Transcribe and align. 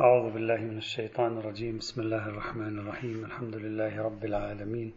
أعوذ 0.00 0.32
بالله 0.32 0.56
من 0.56 0.78
الشيطان 0.78 1.38
الرجيم. 1.38 1.78
بسم 1.78 2.00
الله 2.00 2.28
الرحمن 2.28 2.78
الرحيم. 2.78 3.24
الحمد 3.24 3.56
لله 3.56 4.02
رب 4.02 4.24
العالمين. 4.24 4.92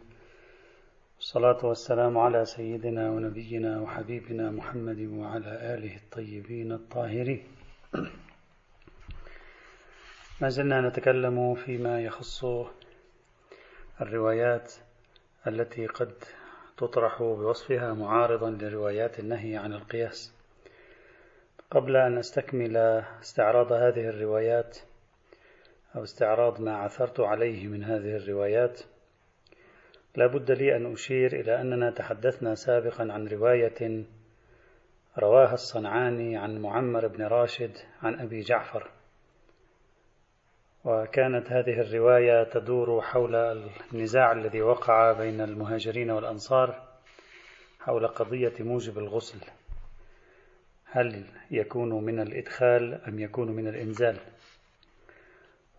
والصلاة 1.16 1.66
والسلام 1.66 2.18
على 2.18 2.44
سيدنا 2.44 3.10
ونبينا 3.10 3.80
وحبيبنا 3.80 4.50
محمد 4.50 5.00
وعلى 5.00 5.74
آله 5.74 5.96
الطيبين 5.96 6.72
الطاهرين. 6.72 7.42
ما 10.40 10.48
زلنا 10.48 10.80
نتكلم 10.88 11.54
فيما 11.54 12.00
يخص 12.00 12.44
الروايات 14.00 14.72
التي 15.46 15.86
قد 15.86 16.14
تطرح 16.76 17.22
بوصفها 17.22 17.94
معارضا 17.94 18.50
لروايات 18.50 19.18
النهي 19.18 19.56
عن 19.56 19.72
القياس. 19.72 20.34
قبل 21.70 21.96
أن 21.96 22.18
أستكمل 22.18 22.76
استعراض 23.22 23.72
هذه 23.72 24.08
الروايات 24.08 24.78
أو 25.96 26.02
استعراض 26.02 26.60
ما 26.60 26.76
عثرت 26.76 27.20
عليه 27.20 27.66
من 27.66 27.84
هذه 27.84 28.16
الروايات 28.16 28.80
لا 30.16 30.26
بد 30.26 30.50
لي 30.50 30.76
أن 30.76 30.92
أشير 30.92 31.40
إلى 31.40 31.60
أننا 31.60 31.90
تحدثنا 31.90 32.54
سابقا 32.54 33.12
عن 33.12 33.28
رواية 33.28 34.04
رواها 35.18 35.54
الصنعاني 35.54 36.36
عن 36.36 36.58
معمر 36.58 37.06
بن 37.06 37.22
راشد 37.22 37.76
عن 38.02 38.20
أبي 38.20 38.40
جعفر. 38.40 38.90
وكانت 40.84 41.52
هذه 41.52 41.80
الرواية 41.80 42.44
تدور 42.44 43.00
حول 43.00 43.34
النزاع 43.92 44.32
الذي 44.32 44.62
وقع 44.62 45.12
بين 45.12 45.40
المهاجرين 45.40 46.10
والأنصار 46.10 46.88
حول 47.80 48.06
قضية 48.06 48.52
موجب 48.60 48.98
الغسل. 48.98 49.38
هل 50.84 51.24
يكون 51.50 52.04
من 52.04 52.20
الإدخال 52.20 52.94
أم 53.08 53.18
يكون 53.18 53.52
من 53.52 53.68
الإنزال؟ 53.68 54.16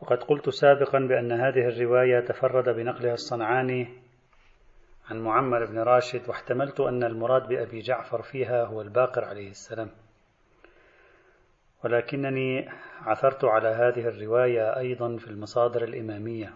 وقد 0.04 0.24
قلت 0.24 0.50
سابقا 0.50 1.00
بأن 1.00 1.32
هذه 1.32 1.68
الرواية 1.68 2.20
تفرد 2.20 2.70
بنقلها 2.70 3.14
الصنعاني 3.14 3.88
عن 5.10 5.22
معمر 5.22 5.66
بن 5.66 5.80
راشد 5.80 6.30
واحتملت 6.30 6.80
أن 6.80 7.04
المراد 7.04 7.48
بأبي 7.48 7.80
جعفر 7.80 8.22
فيها 8.22 8.66
هو 8.66 8.82
الباقر 8.82 9.24
عليه 9.24 9.50
السلام. 9.50 9.90
ولكنني 11.84 12.70
عثرت 13.02 13.46
على 13.46 13.68
هذه 13.68 14.08
الرواية 14.08 14.78
أيضا 14.78 15.18
في 15.18 15.28
المصادر 15.28 15.84
الإمامية. 15.84 16.54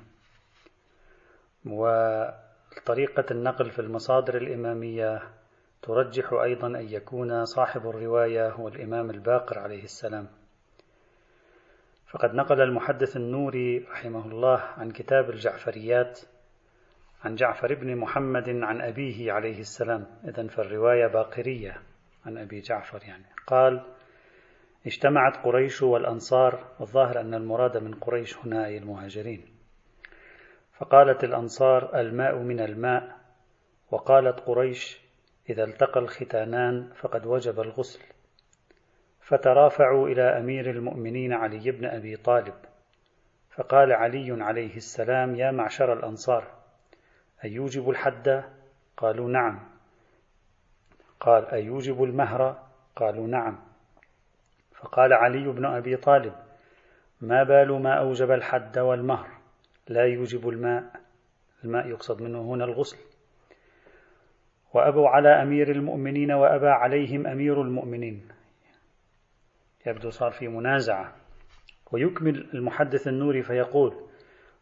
وطريقة 1.66 3.26
النقل 3.32 3.72
في 3.72 3.80
المصادر 3.80 4.38
الإمامية 4.38 5.22
ترجح 5.82 6.34
أيضا 6.34 6.68
أن 6.68 6.88
يكون 6.90 7.46
صاحب 7.46 7.90
الرواية 7.90 8.50
هو 8.50 8.68
الإمام 8.68 9.10
الباقر 9.10 9.60
عليه 9.60 9.84
السلام. 9.84 10.28
فقد 12.08 12.34
نقل 12.34 12.62
المحدث 12.62 13.18
النوري 13.18 13.78
رحمه 13.78 14.26
الله 14.26 14.60
عن 14.60 14.92
كتاب 14.92 15.30
الجعفريات 15.30 16.20
عن 17.24 17.36
جعفر 17.36 17.74
بن 17.74 17.96
محمد 17.96 18.50
عن 18.50 18.82
أبيه 18.82 19.32
عليه 19.32 19.60
السلام. 19.60 20.06
إذا 20.24 20.48
فالرواية 20.48 21.08
باقرية 21.08 21.82
عن 22.26 22.38
أبي 22.38 22.60
جعفر 22.60 23.04
يعني. 23.04 23.26
قال 23.48 23.86
اجتمعت 24.86 25.38
قريش 25.46 25.82
والأنصار 25.82 26.76
والظاهر 26.80 27.22
أن 27.22 27.34
المراد 27.34 27.78
من 27.78 27.94
قريش 27.94 28.38
هنا 28.38 28.66
أي 28.66 28.78
المهاجرين. 28.78 29.46
فقالت 30.78 31.24
الأنصار 31.24 32.00
الماء 32.00 32.36
من 32.36 32.60
الماء 32.60 33.18
وقالت 33.92 34.40
قريش 34.40 35.02
إذا 35.50 35.64
التقى 35.64 36.00
الختانان 36.00 36.90
فقد 36.96 37.26
وجب 37.26 37.60
الغسل 37.60 38.17
فترافعوا 39.28 40.08
إلى 40.08 40.22
أمير 40.22 40.70
المؤمنين 40.70 41.34
علي 41.34 41.72
بن 41.72 41.86
أبي 41.86 42.16
طالب 42.16 42.54
فقال 43.50 43.92
علي 43.92 44.44
عليه 44.44 44.76
السلام 44.76 45.36
يا 45.36 45.52
معشر 45.52 45.94
الأنصار 45.94 46.44
أيوجب 47.44 47.90
الحد؟ 47.90 48.44
قالوا 48.98 49.30
نعم. 49.30 49.60
قال 51.20 51.46
أيوجب 51.46 52.04
المهر؟ 52.04 52.64
قالوا 52.96 53.28
نعم. 53.28 53.60
فقال 54.76 55.14
علي 55.14 55.52
بن 55.52 55.66
أبي 55.66 55.98
طالب 55.98 56.34
ما 57.22 57.44
بال 57.44 57.82
ما 57.82 57.94
أوجب 57.94 58.32
الحد 58.32 58.80
والمهر؟ 58.80 59.28
لا 59.88 60.06
يوجب 60.06 60.50
الماء. 60.50 60.84
الماء 61.64 61.88
يقصد 61.88 62.22
منه 62.22 62.42
هنا 62.42 62.66
الغسل. 62.66 62.98
وأبوا 64.74 65.10
على 65.10 65.30
أمير 65.30 65.72
المؤمنين 65.72 66.32
وأبى 66.32 66.70
عليهم 66.70 67.28
أمير 67.28 67.62
المؤمنين. 67.62 68.37
يبدو 69.88 70.10
صار 70.10 70.32
في 70.32 70.48
منازعة. 70.48 71.16
ويكمل 71.92 72.50
المحدث 72.54 73.08
النوري 73.08 73.44
فيقول 73.44 74.08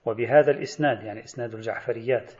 وبهذا 0.05 0.51
الإسناد 0.51 1.03
يعني 1.03 1.23
إسناد 1.23 1.53
الجعفريات 1.53 2.33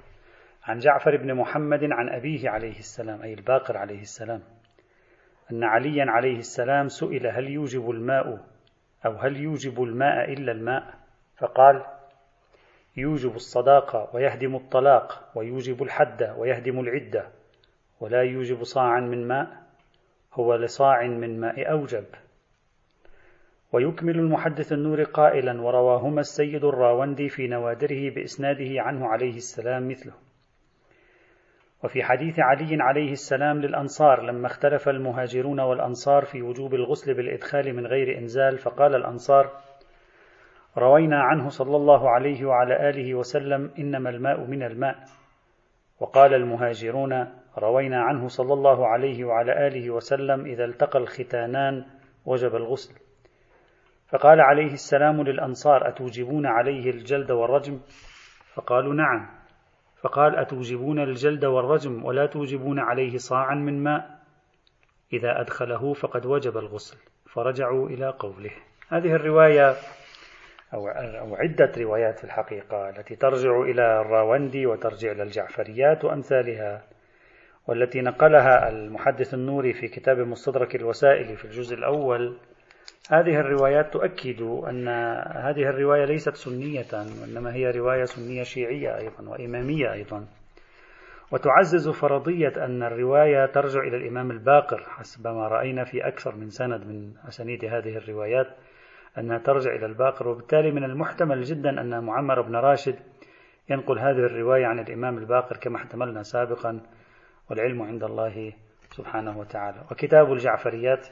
عن 0.63 0.79
جعفر 0.79 1.17
بن 1.17 1.33
محمد 1.33 1.83
عن 1.83 2.09
أبيه 2.09 2.49
عليه 2.49 2.79
السلام 2.79 3.21
أي 3.21 3.33
الباقر 3.33 3.77
عليه 3.77 4.01
السلام 4.01 4.41
أن 5.51 5.63
عليا 5.63 6.05
عليه 6.07 6.37
السلام 6.37 6.87
سئل 6.87 7.27
هل 7.27 7.49
يوجب 7.49 7.89
الماء؟ 7.89 8.45
أو 9.05 9.11
هل 9.11 9.37
يوجب 9.37 9.83
الماء 9.83 10.33
إلا 10.33 10.51
الماء؟ 10.51 10.93
فقال 11.37 11.85
يوجب 12.97 13.35
الصداقة 13.35 14.09
ويهدم 14.13 14.55
الطلاق 14.55 15.31
ويوجب 15.35 15.83
الحد 15.83 16.33
ويهدم 16.37 16.79
العدة 16.79 17.27
ولا 17.99 18.21
يوجب 18.21 18.63
صاعا 18.63 18.99
من 18.99 19.27
ماء 19.27 19.47
هو 20.33 20.55
لصاع 20.55 21.07
من 21.07 21.39
ماء 21.39 21.71
أوجب. 21.71 22.05
ويكمل 23.75 24.19
المحدث 24.19 24.73
النور 24.73 25.03
قائلا 25.03 25.61
ورواهما 25.61 26.19
السيد 26.19 26.63
الراوندي 26.63 27.29
في 27.29 27.47
نوادره 27.47 28.09
بإسناده 28.09 28.81
عنه 28.81 29.07
عليه 29.07 29.35
السلام 29.35 29.87
مثله. 29.87 30.13
وفي 31.83 32.03
حديث 32.03 32.39
علي 32.39 32.77
عليه 32.81 33.11
السلام 33.11 33.61
للأنصار 33.61 34.21
لما 34.21 34.47
اختلف 34.47 34.89
المهاجرون 34.89 35.59
والأنصار 35.59 36.25
في 36.25 36.41
وجوب 36.41 36.73
الغسل 36.73 37.13
بالإدخال 37.13 37.75
من 37.75 37.87
غير 37.87 38.17
إنزال 38.17 38.57
فقال 38.57 38.95
الأنصار 38.95 39.51
روينا 40.77 41.21
عنه 41.21 41.49
صلى 41.49 41.75
الله 41.75 42.09
عليه 42.09 42.45
وعلى 42.45 42.89
آله 42.89 43.15
وسلم 43.15 43.71
إنما 43.79 44.09
الماء 44.09 44.39
من 44.39 44.63
الماء. 44.63 44.95
وقال 45.99 46.33
المهاجرون 46.33 47.27
روينا 47.57 48.01
عنه 48.01 48.27
صلى 48.27 48.53
الله 48.53 48.87
عليه 48.87 49.25
وعلى 49.25 49.67
آله 49.67 49.89
وسلم 49.89 50.45
إذا 50.45 50.65
التقى 50.65 50.99
الختانان 50.99 51.85
وجب 52.25 52.55
الغسل. 52.55 53.04
فقال 54.15 54.41
عليه 54.41 54.73
السلام 54.73 55.21
للأنصار 55.21 55.87
أتوجبون 55.87 56.45
عليه 56.45 56.89
الجلد 56.89 57.31
والرجم؟ 57.31 57.79
فقالوا 58.53 58.93
نعم. 58.93 59.29
فقال 60.01 60.35
أتوجبون 60.35 60.99
الجلد 60.99 61.45
والرجم 61.45 62.05
ولا 62.05 62.25
توجبون 62.25 62.79
عليه 62.79 63.17
صاعا 63.17 63.55
من 63.55 63.83
ماء؟ 63.83 64.19
إذا 65.13 65.41
أدخله 65.41 65.93
فقد 65.93 66.25
وجب 66.25 66.57
الغسل. 66.57 66.97
فرجعوا 67.33 67.89
إلى 67.89 68.09
قوله. 68.19 68.51
هذه 68.89 69.15
الرواية 69.15 69.75
أو, 70.73 70.87
عدة 71.35 71.71
روايات 71.77 72.19
في 72.19 72.23
الحقيقة 72.23 72.89
التي 72.89 73.15
ترجع 73.15 73.61
إلى 73.61 74.01
الراوندي 74.01 74.65
وترجع 74.65 75.11
إلى 75.11 75.23
الجعفريات 75.23 76.05
وأمثالها 76.05 76.83
والتي 77.67 78.01
نقلها 78.01 78.69
المحدث 78.69 79.33
النوري 79.33 79.73
في 79.73 79.87
كتاب 79.87 80.17
مستدرك 80.17 80.75
الوسائل 80.75 81.37
في 81.37 81.45
الجزء 81.45 81.75
الأول 81.75 82.37
هذه 83.11 83.39
الروايات 83.39 83.93
تؤكد 83.93 84.41
أن 84.41 84.87
هذه 85.37 85.69
الرواية 85.69 86.05
ليست 86.05 86.35
سنية 86.35 86.85
وإنما 87.21 87.53
هي 87.53 87.71
رواية 87.71 88.03
سنية 88.03 88.43
شيعية 88.43 88.97
أيضا 88.97 89.29
وإمامية 89.29 89.93
أيضا. 89.93 90.25
وتعزز 91.31 91.89
فرضية 91.89 92.65
أن 92.65 92.83
الرواية 92.83 93.45
ترجع 93.45 93.79
إلى 93.79 93.97
الإمام 93.97 94.31
الباقر 94.31 94.83
حسب 94.87 95.27
ما 95.27 95.47
رأينا 95.47 95.83
في 95.83 96.07
أكثر 96.07 96.35
من 96.35 96.49
سند 96.49 96.87
من 96.87 97.13
أسانيد 97.27 97.65
هذه 97.65 97.97
الروايات 97.97 98.47
أنها 99.17 99.37
ترجع 99.37 99.75
إلى 99.75 99.85
الباقر. 99.85 100.27
وبالتالي 100.27 100.71
من 100.71 100.83
المحتمل 100.83 101.41
جدا 101.41 101.81
أن 101.81 102.03
معمر 102.03 102.41
بن 102.41 102.55
راشد 102.55 102.95
ينقل 103.69 103.99
هذه 103.99 104.25
الرواية 104.25 104.65
عن 104.65 104.79
الإمام 104.79 105.17
الباقر 105.17 105.57
كما 105.57 105.77
احتملنا 105.77 106.23
سابقا 106.23 106.79
والعلم 107.49 107.81
عند 107.81 108.03
الله 108.03 108.53
سبحانه 108.91 109.39
وتعالى. 109.39 109.77
وكتاب 109.91 110.33
الجعفريات 110.33 111.07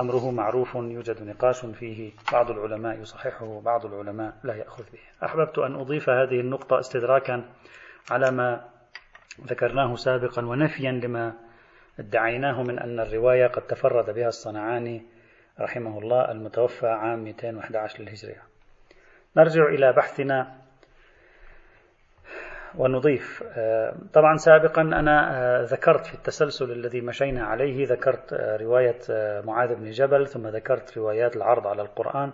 أمره 0.00 0.30
معروف 0.30 0.74
يوجد 0.74 1.22
نقاش 1.22 1.66
فيه 1.66 2.12
بعض 2.32 2.50
العلماء 2.50 3.00
يصححه 3.00 3.44
وبعض 3.44 3.86
العلماء 3.86 4.34
لا 4.44 4.54
يأخذ 4.54 4.84
به. 4.92 5.26
أحببت 5.26 5.58
أن 5.58 5.74
أضيف 5.74 6.10
هذه 6.10 6.40
النقطة 6.40 6.78
استدراكا 6.78 7.44
على 8.10 8.30
ما 8.30 8.68
ذكرناه 9.40 9.94
سابقا 9.94 10.46
ونفيا 10.46 10.90
لما 10.90 11.34
ادعيناه 11.98 12.62
من 12.62 12.78
أن 12.78 13.00
الرواية 13.00 13.46
قد 13.46 13.62
تفرد 13.62 14.14
بها 14.14 14.28
الصنعاني 14.28 15.02
رحمه 15.60 15.98
الله 15.98 16.30
المتوفى 16.30 16.86
عام 16.86 17.24
211 17.24 18.02
للهجرية. 18.02 18.42
نرجع 19.36 19.64
إلى 19.66 19.92
بحثنا 19.92 20.61
ونضيف. 22.78 23.42
آه، 23.56 23.94
طبعا 24.12 24.36
سابقا 24.36 24.82
أنا 24.82 25.38
آه، 25.38 25.62
ذكرت 25.62 26.06
في 26.06 26.14
التسلسل 26.14 26.72
الذي 26.72 27.00
مشينا 27.00 27.44
عليه 27.44 27.86
ذكرت 27.86 28.32
آه، 28.32 28.56
رواية 28.56 28.98
معاذ 29.46 29.74
بن 29.74 29.90
جبل 29.90 30.26
ثم 30.26 30.48
ذكرت 30.48 30.98
روايات 30.98 31.36
العرض 31.36 31.66
على 31.66 31.82
القرآن 31.82 32.32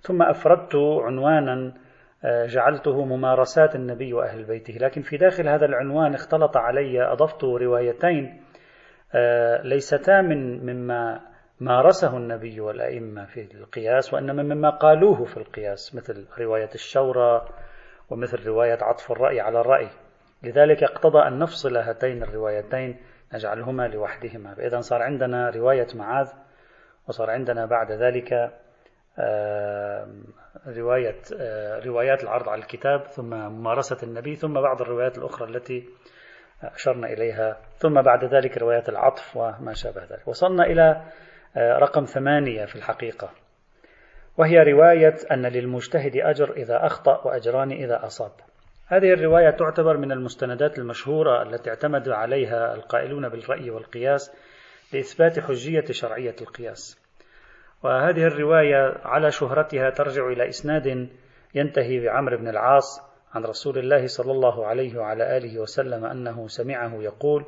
ثم 0.00 0.22
أفردت 0.22 0.76
عنوانا 0.76 1.72
جعلته 2.24 3.04
ممارسات 3.04 3.74
النبي 3.74 4.12
وأهل 4.12 4.44
بيته. 4.44 4.74
لكن 4.74 5.00
في 5.00 5.16
داخل 5.16 5.48
هذا 5.48 5.66
العنوان 5.66 6.14
اختلط 6.14 6.56
علي 6.56 7.12
أضفت 7.12 7.44
روايتين 7.44 8.40
ليستا 9.64 10.20
من 10.20 10.66
مما 10.66 11.20
مارسه 11.60 12.16
النبي 12.16 12.60
والأئمة 12.60 13.24
في 13.24 13.48
القياس 13.54 14.14
وإنما 14.14 14.42
مما 14.42 14.70
قالوه 14.70 15.24
في 15.24 15.36
القياس 15.36 15.94
مثل 15.94 16.26
رواية 16.40 16.70
الشورى 16.74 17.48
ومثل 18.10 18.46
رواية 18.46 18.78
عطف 18.82 19.12
الرأي 19.12 19.40
على 19.40 19.60
الرأي. 19.60 19.88
لذلك 20.42 20.82
اقتضى 20.82 21.28
أن 21.28 21.38
نفصل 21.38 21.76
هاتين 21.76 22.22
الروايتين 22.22 23.00
نجعلهما 23.34 23.88
لوحدهما. 23.88 24.54
فإذا 24.54 24.80
صار 24.80 25.02
عندنا 25.02 25.50
رواية 25.50 25.86
معاذ 25.94 26.28
وصار 27.08 27.30
عندنا 27.30 27.66
بعد 27.66 27.92
ذلك 27.92 28.32
رواية 30.66 31.20
روايات 31.86 32.22
العرض 32.24 32.48
على 32.48 32.62
الكتاب 32.62 33.06
ثم 33.06 33.30
ممارسة 33.30 34.06
النبي 34.06 34.34
ثم 34.34 34.54
بعض 34.54 34.80
الروايات 34.80 35.18
الأخرى 35.18 35.48
التي 35.48 35.88
أشرنا 36.62 37.06
إليها 37.06 37.56
ثم 37.76 38.02
بعد 38.02 38.24
ذلك 38.24 38.58
روايات 38.58 38.88
العطف 38.88 39.36
وما 39.36 39.72
شابه 39.72 40.04
ذلك. 40.04 40.28
وصلنا 40.28 40.64
إلى 40.64 41.02
رقم 41.56 42.04
ثمانية 42.04 42.64
في 42.64 42.76
الحقيقة. 42.76 43.30
وهي 44.38 44.58
رواية 44.58 45.14
أن 45.32 45.46
للمجتهد 45.46 46.16
أجر 46.16 46.52
إذا 46.52 46.86
أخطأ 46.86 47.26
وأجران 47.26 47.72
إذا 47.72 48.06
أصاب. 48.06 48.32
هذه 48.86 49.12
الرواية 49.12 49.50
تعتبر 49.50 49.96
من 49.96 50.12
المستندات 50.12 50.78
المشهورة 50.78 51.42
التي 51.42 51.70
اعتمد 51.70 52.08
عليها 52.08 52.74
القائلون 52.74 53.28
بالرأي 53.28 53.70
والقياس 53.70 54.32
لإثبات 54.92 55.40
حجية 55.40 55.84
شرعية 55.90 56.34
القياس. 56.40 57.00
وهذه 57.82 58.26
الرواية 58.26 58.94
على 59.04 59.30
شهرتها 59.30 59.90
ترجع 59.90 60.26
إلى 60.26 60.48
إسناد 60.48 61.08
ينتهي 61.54 62.00
بعمر 62.00 62.36
بن 62.36 62.48
العاص 62.48 63.00
عن 63.34 63.44
رسول 63.44 63.78
الله 63.78 64.06
صلى 64.06 64.32
الله 64.32 64.66
عليه 64.66 64.98
وعلى 64.98 65.36
آله 65.36 65.58
وسلم 65.58 66.04
أنه 66.04 66.48
سمعه 66.48 67.02
يقول 67.02 67.44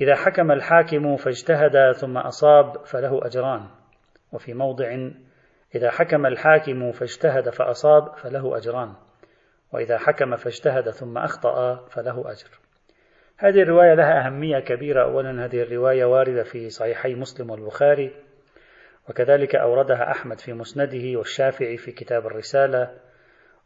إذا 0.00 0.14
حكم 0.14 0.52
الحاكم 0.52 1.16
فاجتهد 1.16 1.92
ثم 1.92 2.18
أصاب 2.18 2.84
فله 2.84 3.26
أجران. 3.26 3.66
وفي 4.32 4.54
موضع 4.54 5.10
إذا 5.74 5.90
حكم 5.90 6.26
الحاكم 6.26 6.92
فاجتهد 6.92 7.48
فأصاب 7.48 8.16
فله 8.16 8.56
أجران 8.56 8.94
وإذا 9.72 9.98
حكم 9.98 10.36
فاجتهد 10.36 10.90
ثم 10.90 11.18
أخطأ 11.18 11.86
فله 11.86 12.20
أجر. 12.20 12.48
هذه 13.38 13.62
الرواية 13.62 13.94
لها 13.94 14.26
أهمية 14.26 14.58
كبيرة. 14.58 15.04
أولا 15.04 15.44
هذه 15.44 15.62
الرواية 15.62 16.04
واردة 16.04 16.42
في 16.42 16.70
صحيحي 16.70 17.14
مسلم 17.14 17.50
والبخاري 17.50 18.10
وكذلك 19.08 19.56
أوردها 19.56 20.10
أحمد 20.10 20.40
في 20.40 20.52
مسنده 20.52 21.18
والشافعي 21.18 21.76
في 21.76 21.92
كتاب 21.92 22.26
الرسالة 22.26 22.90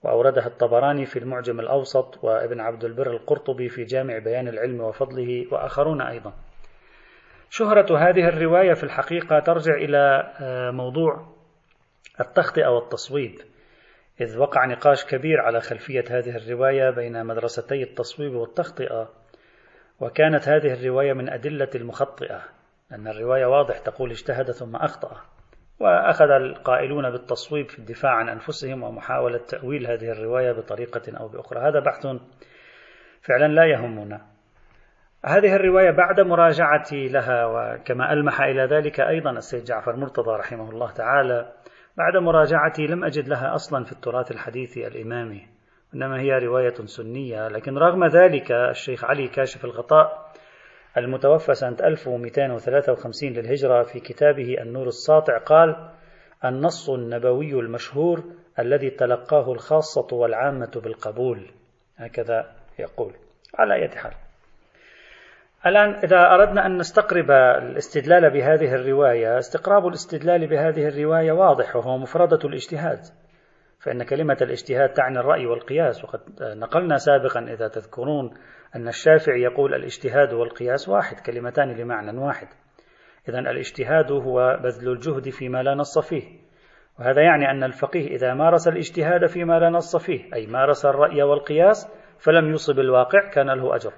وأوردها 0.03 0.47
الطبراني 0.47 1.07
في 1.07 1.19
المعجم 1.19 1.61
الأوسط 1.61 2.25
وابن 2.25 2.61
عبد 2.61 2.85
البر 2.85 3.11
القرطبي 3.11 3.69
في 3.69 3.85
جامع 3.85 4.19
بيان 4.19 4.49
العلم 4.49 4.81
وفضله 4.81 5.47
وآخرون 5.53 6.03
أيضا. 6.03 6.33
شهرة 7.51 7.99
هذه 7.99 8.29
الرواية 8.29 8.75
في 8.75 8.85
الحقيقة 8.85 9.39
ترجع 9.39 9.75
إلى 9.75 10.33
آه، 10.41 10.71
التخطئة 12.21 12.67
والتصويب 12.67 13.41
إذ 14.21 14.39
وقع 14.39 14.67
نقاش 14.67 15.05
كبير 15.05 15.41
على 15.41 15.61
خلفية 15.61 16.05
هذه 16.11 16.37
الرواية 16.37 16.91
بين 16.91 17.27
مدرستي 17.27 17.83
التصويب 17.83 18.35
والتخطئة 18.35 19.09
وكانت 20.01 20.49
هذه 20.49 20.73
الرواية 20.73 21.13
من 21.13 21.29
أدلة 21.29 21.71
المخطئة 21.75 22.43
أن 22.93 23.09
الرواية 23.09 23.47
واضح 23.47 23.79
تقول 23.79 24.11
اجتهد 24.11 24.51
ثم 24.51 24.77
أخطأ 24.77 25.21
وأخذ 25.81 26.31
القائلون 26.31 27.11
بالتصويب 27.11 27.69
في 27.69 27.79
الدفاع 27.79 28.13
عن 28.13 28.29
أنفسهم 28.29 28.83
ومحاولة 28.83 29.39
تأويل 29.39 29.87
هذه 29.87 30.13
الرواية 30.13 30.53
بطريقة 30.53 31.19
أو 31.21 31.29
بأخرى. 31.29 31.61
هذا 31.61 31.81
بحث 31.81 32.07
فعلا 33.23 33.53
لا 33.53 33.65
يهمنا. 33.65 34.27
هذه 35.25 35.57
الرواية 35.57 35.91
بعد 35.91 36.21
مراجعتي 36.21 37.09
لها 37.09 37.47
وكما 37.47 38.13
ألمح 38.13 38.41
إلى 38.41 38.65
ذلك 38.65 39.01
أيضا 39.01 39.31
السيد 39.31 39.65
جعفر 39.65 39.97
مرتضى 39.97 40.37
رحمه 40.39 40.71
الله 40.71 40.91
تعالى 40.93 41.53
بعد 41.97 42.17
مراجعتي 42.17 42.87
لم 42.87 43.05
أجد 43.05 43.29
لها 43.29 43.55
أصلا 43.55 43.85
في 43.85 43.93
التراث 43.93 44.31
الحديثي 44.31 44.87
الإمامي 44.87 45.49
إنما 45.95 46.21
هي 46.21 46.39
رواية 46.39 46.75
سنية 46.85 47.49
لكن 47.49 47.79
رغم 47.79 48.05
ذلك 48.05 48.53
الشيخ 48.53 49.05
علي 49.05 49.29
كاشف 49.29 49.65
الغطاء 49.65 50.33
المتوفى 50.97 51.55
سنة 51.55 51.77
1253 51.85 53.29
للهجرة 53.33 53.83
في 53.83 54.01
كتابه 54.01 54.63
النور 54.63 54.87
الساطع 54.87 55.39
قال 55.39 55.91
النص 56.45 56.91
النبوي 56.91 57.53
المشهور 57.53 58.25
الذي 58.59 58.91
تلقاه 58.91 59.53
الخاصة 59.53 60.17
والعامة 60.17 60.81
بالقبول. 60.85 61.51
هكذا 61.97 62.53
يقول 62.79 63.13
على 63.59 63.75
أي 63.75 63.89
حال. 63.89 64.13
الآن 65.67 65.95
إذا 65.95 66.35
أردنا 66.35 66.67
أن 66.67 66.77
نستقرب 66.77 67.31
الاستدلال 67.31 68.31
بهذه 68.31 68.75
الرواية 68.75 69.39
استقراب 69.39 69.87
الاستدلال 69.87 70.47
بهذه 70.47 70.89
الرواية 70.89 71.33
واضح 71.33 71.77
وهو 71.77 71.99
مفردة 71.99 72.39
الاجتهاد. 72.45 72.99
فإن 73.81 74.03
كلمة 74.03 74.37
الاجتهاد 74.43 74.89
تعني 74.89 75.19
الرأي 75.19 75.47
والقياس 75.47 76.05
وقد 76.05 76.21
نقلنا 76.41 76.97
سابقا 76.97 77.41
إذا 77.41 77.69
تذكرون 77.69 78.35
أن 78.77 78.89
الشافعي 78.89 79.43
يقول 79.43 79.75
الاجتهاد 79.75 80.33
والقياس 80.33 80.89
واحد 80.89 81.21
كلمتان 81.21 81.73
لمعنى 81.73 82.19
واحد. 82.19 82.47
إذا 83.29 83.39
الاجتهاد 83.39 84.13
هو 84.13 84.59
بذل 84.63 84.89
الجهد 84.89 85.29
فيما 85.29 85.63
لا 85.63 85.75
نص 85.75 85.99
فيه. 85.99 86.25
وهذا 86.99 87.23
يعني 87.23 87.51
أن 87.51 87.65
الفقيه 87.65 88.07
إذا 88.07 88.35
مارس 88.35 88.69
الاجتهاد 88.69 89.27
فيما 89.27 89.59
لا 89.59 89.71
نص 89.71 89.97
فيه 89.97 90.35
أي 90.35 90.47
مارس 90.47 90.87
الرأي 90.87 91.23
والقياس 91.23 91.89
فلم 92.19 92.53
يصب 92.53 92.79
الواقع 92.79 93.31
كان 93.31 93.51
له 93.51 93.77
أجر. 93.77 93.93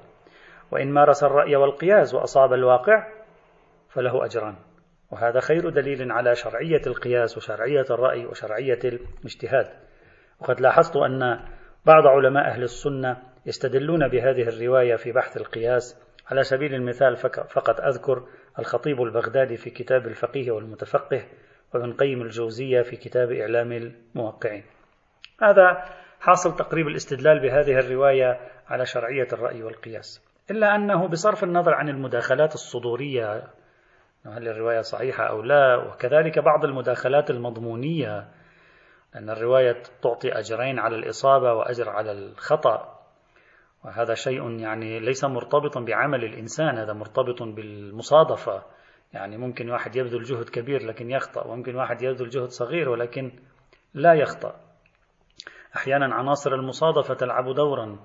وإن 0.71 0.93
مارس 0.93 1.25
الرأي 1.25 1.57
والقياس 1.57 2.15
وأصاب 2.15 2.53
الواقع 2.53 3.07
فله 3.89 4.25
أجران. 4.25 4.57
وهذا 5.11 5.41
خير 5.41 5.69
دليل 5.69 6.13
على 6.13 6.35
شرعية 6.35 6.83
القياس 6.87 7.37
وشرعية 7.37 7.85
الرأي 7.91 8.27
وشرعية 8.27 8.79
الاجتهاد. 8.85 9.67
وقد 10.41 10.61
لاحظت 10.61 10.97
أن 10.97 11.41
بعض 11.87 12.07
علماء 12.07 12.45
أهل 12.45 12.63
السنة 12.63 13.23
يستدلون 13.47 14.09
بهذه 14.09 14.49
الرواية 14.49 14.97
في 14.97 15.13
بحث 15.13 15.37
القياس 15.37 16.01
على 16.31 16.43
سبيل 16.43 16.75
المثال 16.75 17.17
فقط 17.49 17.81
أذكر 17.81 18.29
الخطيب 18.59 19.03
البغدادي 19.03 19.57
في 19.57 19.71
كتاب 19.71 20.07
الفقيه 20.07 20.53
والمتفقه 20.53 21.25
وابن 21.75 21.93
قيم 21.93 22.23
الجوزية 22.23 22.83
في 22.83 22.97
كتاب 22.97 23.33
إعلام 23.33 23.73
الموقعين. 23.73 24.65
هذا 25.43 25.85
حاصل 26.21 26.57
تقريب 26.57 26.89
الاستدلال 26.89 27.41
بهذه 27.41 27.79
الرواية 27.79 28.41
على 28.69 28.87
شرعية 28.87 29.29
الرأي 29.33 29.63
والقياس. 29.63 30.34
إلا 30.51 30.75
أنه 30.75 31.09
بصرف 31.09 31.45
النظر 31.45 31.75
عن 31.75 31.89
المداخلات 31.89 32.55
الصدورية 32.55 33.45
هل 34.27 34.49
الرواية 34.49 34.81
صحيحة 34.81 35.25
أو 35.25 35.43
لا؟ 35.43 35.77
وكذلك 35.77 36.39
بعض 36.39 36.65
المداخلات 36.65 37.31
المضمونية 37.31 38.29
أن 39.17 39.31
الرواية 39.31 39.83
تعطي 40.03 40.33
أجرين 40.33 40.79
على 40.79 40.97
الإصابة 40.97 41.53
وأجر 41.53 41.89
على 41.89 42.13
الخطأ. 42.13 43.01
وهذا 43.85 44.15
شيء 44.15 44.61
يعني 44.61 45.01
ليس 45.01 45.25
مرتبطا 45.25 45.81
بعمل 45.81 46.25
الإنسان 46.25 46.79
هذا 46.79 46.93
مرتبط 46.93 47.43
بالمصادفة. 47.43 48.63
يعني 49.13 49.37
ممكن 49.37 49.71
واحد 49.71 49.97
يبذل 49.97 50.23
جهد 50.23 50.49
كبير 50.49 50.87
لكن 50.87 51.11
يخطأ 51.11 51.47
وممكن 51.47 51.77
واحد 51.77 52.03
يبذل 52.03 52.29
جهد 52.29 52.49
صغير 52.49 52.89
ولكن 52.89 53.33
لا 53.95 54.15
يخطأ. 54.15 54.61
أحيانا 55.77 56.15
عناصر 56.15 56.55
المصادفة 56.55 57.15
تلعب 57.15 57.55
دورا. 57.55 57.99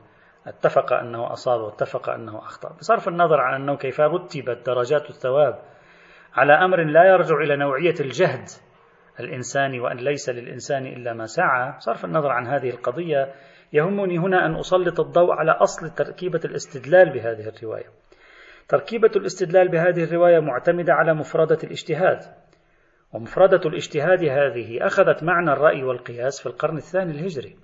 اتفق 0.47 0.93
أنه 0.93 1.33
أصاب 1.33 1.61
واتفق 1.61 2.09
أنه 2.09 2.37
أخطأ. 2.37 2.75
بصرف 2.79 3.07
النظر 3.07 3.41
عن 3.41 3.61
أنه 3.61 3.77
كيف 3.77 4.01
رتبت 4.01 4.65
درجات 4.65 5.09
الثواب 5.09 5.59
على 6.33 6.53
أمر 6.53 6.83
لا 6.83 7.03
يرجع 7.03 7.35
إلى 7.35 7.57
نوعية 7.57 7.95
الجهد 7.99 8.49
الإنساني 9.19 9.79
وأن 9.79 9.97
ليس 9.97 10.29
للإنسان 10.29 10.85
إلا 10.85 11.13
ما 11.13 11.25
سعى 11.25 11.77
بصرف 11.77 12.05
النظر 12.05 12.29
عن 12.29 12.47
هذه 12.47 12.69
القضية 12.69 13.33
يهمني 13.73 14.17
هنا 14.17 14.45
أن 14.45 14.55
أسلط 14.55 14.99
الضوء 14.99 15.31
على 15.31 15.51
أصل 15.51 15.89
تركيبة 15.89 16.39
الاستدلال 16.45 17.13
بهذه 17.13 17.47
الرواية. 17.49 17.89
تركيبة 18.67 19.11
الاستدلال 19.15 19.67
بهذه 19.67 20.03
الرواية 20.03 20.39
معتمدة 20.39 20.93
على 20.93 21.13
مفردة 21.13 21.57
الاجتهاد 21.63 22.19
ومفردة 23.13 23.69
الاجتهاد 23.69 24.23
هذه 24.23 24.85
أخذت 24.85 25.23
معنى 25.23 25.51
الرأي 25.53 25.83
والقياس 25.83 26.41
في 26.41 26.45
القرن 26.45 26.77
الثاني 26.77 27.11
الهجري. 27.11 27.55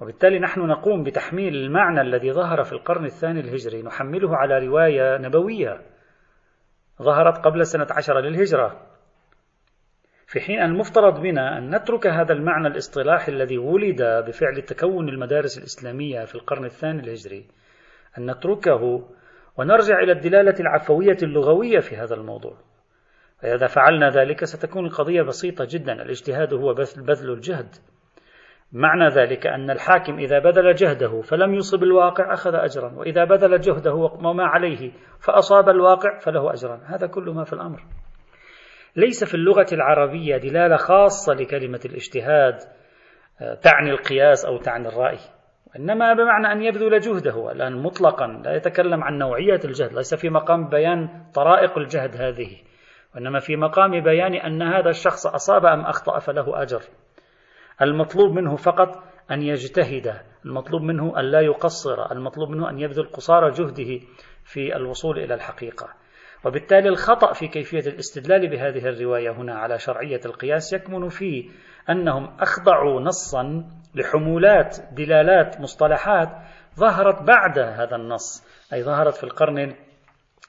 وبالتالي 0.00 0.38
نحن 0.38 0.60
نقوم 0.60 1.02
بتحميل 1.02 1.54
المعنى 1.54 2.00
الذي 2.00 2.32
ظهر 2.32 2.62
في 2.64 2.72
القرن 2.72 3.04
الثاني 3.04 3.40
الهجري 3.40 3.82
نحمله 3.82 4.36
على 4.36 4.66
رواية 4.66 5.18
نبوية 5.18 5.80
ظهرت 7.02 7.38
قبل 7.38 7.66
سنة 7.66 7.86
عشر 7.90 8.20
للهجرة. 8.20 8.86
في 10.26 10.40
حين 10.40 10.62
المفترض 10.62 11.20
بنا 11.20 11.58
أن 11.58 11.74
نترك 11.74 12.06
هذا 12.06 12.32
المعنى 12.32 12.68
الاصطلاحي 12.68 13.32
الذي 13.32 13.58
ولد 13.58 14.02
بفعل 14.02 14.62
تكون 14.62 15.08
المدارس 15.08 15.58
الإسلامية 15.58 16.24
في 16.24 16.34
القرن 16.34 16.64
الثاني 16.64 17.00
الهجري 17.00 17.46
أن 18.18 18.30
نتركه 18.30 19.08
ونرجع 19.56 19.98
إلى 19.98 20.12
الدلالة 20.12 20.54
العفوية 20.60 21.16
اللغوية 21.22 21.80
في 21.80 21.96
هذا 21.96 22.14
الموضوع. 22.14 22.56
فإذا 23.42 23.66
فعلنا 23.66 24.10
ذلك 24.10 24.44
ستكون 24.44 24.86
القضية 24.86 25.22
بسيطة 25.22 25.66
جدا 25.70 25.92
الاجتهاد 25.92 26.54
هو 26.54 26.74
بذل 26.96 27.32
الجهد. 27.32 27.68
معنى 28.72 29.08
ذلك 29.08 29.46
أن 29.46 29.70
الحاكم 29.70 30.18
إذا 30.18 30.38
بذل 30.38 30.74
جهده 30.74 31.20
فلم 31.20 31.54
يصب 31.54 31.82
الواقع 31.82 32.32
أخذ 32.32 32.54
أجرا 32.54 32.92
وإذا 32.96 33.24
بذل 33.24 33.60
جهده 33.60 33.94
وما 33.94 34.44
عليه 34.46 34.92
فأصاب 35.20 35.68
الواقع 35.68 36.18
فله 36.18 36.52
أجرا 36.52 36.80
هذا 36.84 37.06
كل 37.06 37.30
ما 37.30 37.44
في 37.44 37.52
الأمر. 37.52 37.82
ليس 38.96 39.24
في 39.24 39.34
اللغة 39.34 39.66
العربية 39.72 40.36
دلالة 40.36 40.76
خاصة 40.76 41.34
لكلمة 41.34 41.80
الاجتهاد 41.84 42.54
آه، 43.40 43.54
تعني 43.54 43.90
القياس 43.90 44.44
أو 44.44 44.58
تعني 44.58 44.88
الرأي 44.88 45.18
إنما 45.78 46.14
بمعنى 46.14 46.52
أن 46.52 46.62
يبذل 46.62 47.00
جهده 47.00 47.52
الآن 47.52 47.82
مطلقا 47.82 48.26
لا 48.26 48.56
يتكلم 48.56 49.04
عن 49.04 49.18
نوعية 49.18 49.60
الجهد 49.64 49.92
ليس 49.92 50.14
في 50.14 50.30
مقام 50.30 50.68
بيان 50.68 51.08
طرائق 51.34 51.78
الجهد 51.78 52.16
هذه 52.16 52.56
وإنما 53.14 53.38
في 53.38 53.56
مقام 53.56 54.00
بيان 54.00 54.34
أن 54.34 54.62
هذا 54.62 54.90
الشخص 54.90 55.26
أصاب 55.26 55.66
أم 55.66 55.80
أخطأ 55.80 56.18
فله 56.18 56.62
أجر. 56.62 56.80
المطلوب 57.82 58.32
منه 58.32 58.56
فقط 58.56 59.02
أن 59.30 59.42
يجتهد 59.42 60.20
المطلوب 60.44 60.82
منه 60.82 61.20
أن 61.20 61.24
لا 61.24 61.40
يقصر 61.40 62.12
المطلوب 62.12 62.50
منه 62.50 62.70
أن 62.70 62.78
يبذل 62.78 63.12
قصارى 63.12 63.50
جهده 63.50 64.06
في 64.44 64.76
الوصول 64.76 65.18
إلى 65.18 65.34
الحقيقة. 65.34 65.88
وبالتالي 66.44 66.88
الخطأ 66.88 67.32
في 67.32 67.48
كيفية 67.48 67.90
الاستدلال 67.90 68.48
بهذه 68.50 68.88
الرواية 68.88 69.30
هنا 69.30 69.54
على 69.54 69.78
شرعية 69.78 70.20
القياس 70.26 70.72
يكمن 70.72 71.08
في 71.08 71.50
أنهم 71.90 72.36
أخضعوا 72.40 73.00
نصا 73.00 73.64
لحمولات 73.94 74.76
دلالات 74.92 75.60
مصطلحات 75.60 76.28
ظهرت 76.76 77.22
بعد 77.22 77.58
هذا 77.58 77.96
النص 77.96 78.46
أي 78.72 78.82
ظهرت 78.82 79.14
في 79.14 79.24
القرن 79.24 79.74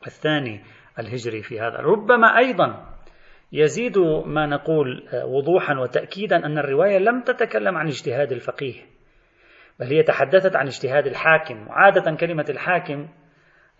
الثاني 0.07 0.63
الهجري 0.99 1.41
في 1.41 1.59
هذا. 1.59 1.77
ربما 1.77 2.37
أيضا 2.37 2.96
يزيد 3.51 3.97
ما 4.25 4.45
نقول 4.45 5.07
وضوحا 5.23 5.79
وتأكيدا 5.79 6.45
أن 6.45 6.57
الرواية 6.57 6.97
لم 6.97 7.21
تتكلم 7.21 7.77
عن 7.77 7.87
اجتهاد 7.87 8.31
الفقيه 8.31 8.81
بل 9.79 9.85
هي 9.85 10.03
تحدثت 10.03 10.55
عن 10.55 10.67
اجتهاد 10.67 11.07
الحاكم. 11.07 11.67
وعادة 11.67 12.15
كلمة 12.15 12.45
الحاكم 12.49 13.07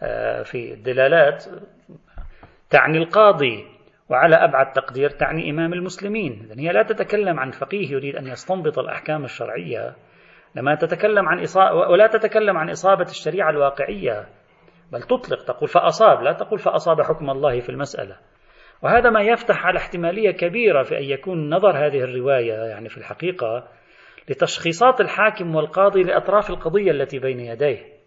آه، 0.02 0.42
في 0.42 0.74
الدلالات 0.74 1.46
تعني 2.70 2.98
القاضي 2.98 3.66
وعلى 4.10 4.36
أبعد 4.36 4.72
تقدير 4.74 5.10
تعني 5.10 5.50
إمام 5.50 5.74
المسلمين. 5.74 6.48
إذن 6.52 6.60
هي 6.60 6.70
لا 6.70 6.84
تتكلم 6.84 7.40
عن 7.40 7.52
فقيه 7.52 7.92
يريد 7.92 8.16
أن 8.16 8.28
يستنبط 8.28 8.80
الأحكام 8.80 9.24
الشرعية 9.24 9.96
لما 10.56 10.76
تتكلم 10.76 11.30
عن 11.30 11.44
إصابة 11.44 11.76
ولا 11.76 12.08
تتكلم 12.08 12.58
عن 12.58 12.70
إصابة 12.70 13.06
الشريعة 13.06 13.50
الواقعية 13.50 14.28
بل 14.92 15.02
تطلق 15.02 15.44
تقول 15.44 15.70
فأصاب 15.70 16.22
لا 16.22 16.34
تقول 16.34 16.60
فأصاب 16.60 17.02
حكم 17.02 17.30
الله 17.30 17.60
في 17.60 17.70
المسألة. 17.70 18.18
وهذا 18.82 19.10
ما 19.10 19.22
يفتح 19.22 19.66
على 19.66 19.78
احتمالية 19.78 20.32
كبيرة 20.32 20.84
في 20.84 20.98
أن 20.98 21.04
يكون 21.04 21.54
نظر 21.54 21.86
هذه 21.86 22.00
الرواية 22.00 22.54
يعني 22.54 22.90
في 22.90 22.98
الحقيقة 22.98 23.68
لتشخيصات 24.30 25.02
الحاكم 25.02 25.56
والقاضي 25.56 26.04
لأطراف 26.04 26.50
القضية 26.50 26.92
التي 26.92 27.20
بين 27.20 27.40
يديه 27.40 27.98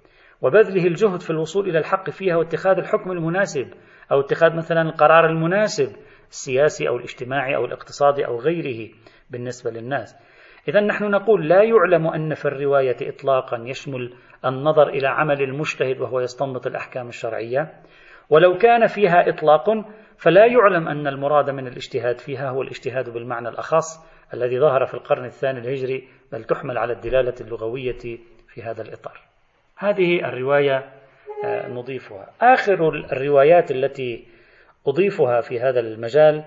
وبذله 0.43 0.87
الجهد 0.87 1.21
في 1.21 1.31
الوصول 1.31 1.69
إلى 1.69 1.79
الحق 1.79 2.11
فيها 2.11 2.37
واتخاذ 2.37 2.79
الحكم 2.79 3.13
المناسب 3.13 3.67
أو 4.13 4.21
اتخاذ 4.21 4.57
مثلا 4.57 4.83
القرار 4.83 5.27
المناسب 5.27 5.97
السياسي 6.31 6.89
أو 6.89 6.97
الاجتماعي 6.97 7.57
أو 7.57 7.65
الاقتصادي 7.65 8.27
أو 8.27 8.39
غيره 8.39 8.91
بالنسبة 9.31 9.71
للناس. 9.71 10.17
إذا 10.69 10.81
نحن 10.81 11.05
نقول 11.05 11.49
لا 11.49 11.63
يعلم 11.63 12.07
أن 12.07 12.35
في 12.35 12.45
الرواية 12.45 12.97
إطلاقا 13.03 13.63
يشمل 13.67 14.15
النظر 14.45 14.89
إلى 14.89 15.09
عمل 15.09 15.43
المجتهد 15.43 16.01
وهو 16.01 16.21
يستنبط 16.21 16.67
الأحكام 16.67 17.09
الشرعية 17.09 17.73
ولو 18.31 18.59
كان 18.59 18.87
فيها 18.87 19.29
إطلاق 19.29 19.65
فلا 20.21 20.47
يعلم 20.47 20.89
أن 20.89 21.07
المراد 21.07 21.51
من 21.51 21.67
الاجتهاد 21.67 22.19
فيها 22.19 22.51
هو 22.51 22.63
الاجتهاد 22.63 23.11
بالمعنى 23.11 23.49
الأخص 23.49 24.07
الذي 24.35 24.61
ظهر 24.61 24.87
في 24.87 24.95
القرن 24.95 25.25
الثاني 25.25 25.59
الهجري 25.59 26.09
بل 26.33 26.45
تحمل 26.45 26.79
على 26.79 26.93
الدلالة 26.93 27.35
اللغوية 27.41 28.19
في 28.49 28.63
هذا 28.63 28.83
الإطار. 28.83 29.21
هذه 29.77 30.29
الرواية 30.29 30.93
آه، 31.45 31.69
نضيفها. 31.69 32.31
آخر 32.41 32.89
الروايات 32.89 33.71
التي 33.71 34.27
أضيفها 34.87 35.41
في 35.41 35.61
هذا 35.61 35.81
المجال 35.81 36.45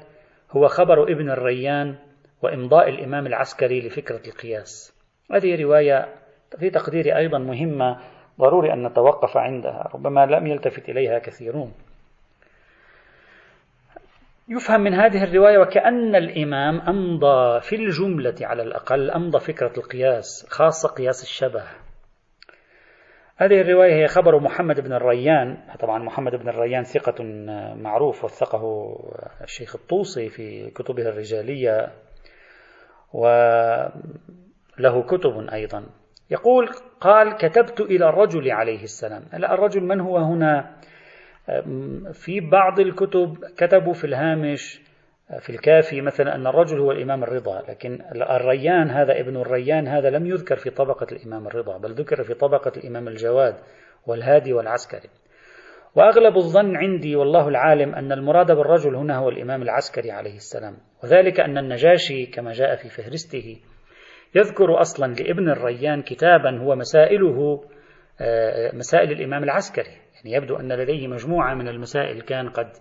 هو 0.51 0.67
خبر 0.67 1.03
ابن 1.03 1.29
الريان 1.29 1.95
وإمضاء 2.41 2.89
الإمام 2.89 3.27
العسكري 3.27 3.87
لفكرة 3.87 4.21
القياس. 4.27 4.93
هذه 5.31 5.63
رواية 5.63 6.15
في 6.59 6.69
تقديري 6.69 7.17
أيضا 7.17 7.37
مهمة 7.37 7.99
ضروري 8.39 8.73
أن 8.73 8.87
نتوقف 8.87 9.37
عندها 9.37 9.89
ربما 9.93 10.25
لم 10.25 10.47
يلتفت 10.47 10.89
إليها 10.89 11.19
كثيرون. 11.19 11.73
يفهم 14.47 14.81
من 14.81 14.93
هذه 14.93 15.23
الرواية 15.23 15.57
وكأن 15.57 16.15
الإمام 16.15 16.81
أمضى 16.81 17.61
في 17.61 17.75
الجملة 17.75 18.35
على 18.41 18.63
الأقل 18.63 19.11
أمضى 19.11 19.39
فكرة 19.39 19.73
القياس 19.77 20.47
خاصة 20.49 20.89
قياس 20.89 21.23
الشبه. 21.23 21.63
هذه 23.37 23.61
الرواية 23.61 23.93
هي 23.93 24.07
خبر 24.07 24.39
محمد 24.39 24.79
بن 24.79 24.93
الريان. 24.93 25.57
طبعا 25.79 26.03
محمد 26.03 26.35
بن 26.35 26.49
الريان 26.49 26.83
ثقة 26.83 27.23
معروف 27.75 28.23
وثقه 28.23 28.95
الشيخ 29.43 29.75
الطوسي 29.75 30.29
في 30.29 30.71
كتبه 30.71 31.09
الرجالية 31.09 31.91
وله 33.13 35.03
كتب 35.07 35.47
أيضا. 35.53 35.85
يقول 36.31 36.69
قال 37.01 37.37
كتبت 37.37 37.81
إلى 37.81 38.09
الرجل 38.09 38.51
عليه 38.51 38.83
السلام. 38.83 39.23
الرجل 39.33 39.83
من 39.83 39.99
هو 39.99 40.17
هنا؟ 40.17 40.75
في 42.13 42.39
بعض 42.39 42.79
الكتب 42.79 43.37
كتبوا 43.57 43.93
في 43.93 44.03
الهامش 44.03 44.81
في 45.39 45.49
الكافي 45.49 46.01
مثلا 46.01 46.35
أن 46.35 46.47
الرجل 46.47 46.79
هو 46.79 46.91
الإمام 46.91 47.23
الرضا 47.23 47.61
لكن 47.69 47.99
الريان 48.15 48.89
هذا 48.89 49.19
ابن 49.19 49.37
الريان 49.37 49.87
هذا 49.87 50.09
لم 50.09 50.25
يذكر 50.25 50.55
في 50.55 50.69
طبقة 50.69 51.07
الإمام 51.11 51.47
الرضا 51.47 51.77
بل 51.77 51.91
ذكر 51.91 52.23
في 52.23 52.33
طبقة 52.33 52.71
الإمام 52.77 53.07
الجواد 53.07 53.55
والهادي 54.07 54.53
والعسكري. 54.53 55.09
وأغلب 55.95 56.35
الظن 56.35 56.75
عندي 56.75 57.15
والله 57.15 57.47
العالم 57.47 57.95
أن 57.95 58.11
المراد 58.11 58.51
بالرجل 58.51 58.95
هنا 58.95 59.17
هو 59.17 59.29
الإمام 59.29 59.61
العسكري 59.61 60.11
عليه 60.11 60.35
السلام 60.35 60.77
وذلك 61.03 61.39
أن 61.39 61.57
النجاشي 61.57 62.25
كما 62.25 62.51
جاء 62.51 62.75
في 62.75 62.89
فهرسته 62.89 63.57
يذكر 64.35 64.81
أصلا 64.81 65.13
لابن 65.13 65.49
الريان 65.49 66.01
كتابا 66.01 66.59
هو 66.59 66.75
مسائله 66.75 67.63
آه، 68.21 68.75
مسائل 68.75 69.11
الإمام 69.11 69.43
العسكري. 69.43 70.02
يعني 70.23 70.37
يبدو 70.37 70.55
أن 70.55 70.71
لديه 70.71 71.07
مجموعة 71.07 71.53
من 71.53 71.67
المسائل 71.67 72.21
كان 72.21 72.49
قد 72.49 72.71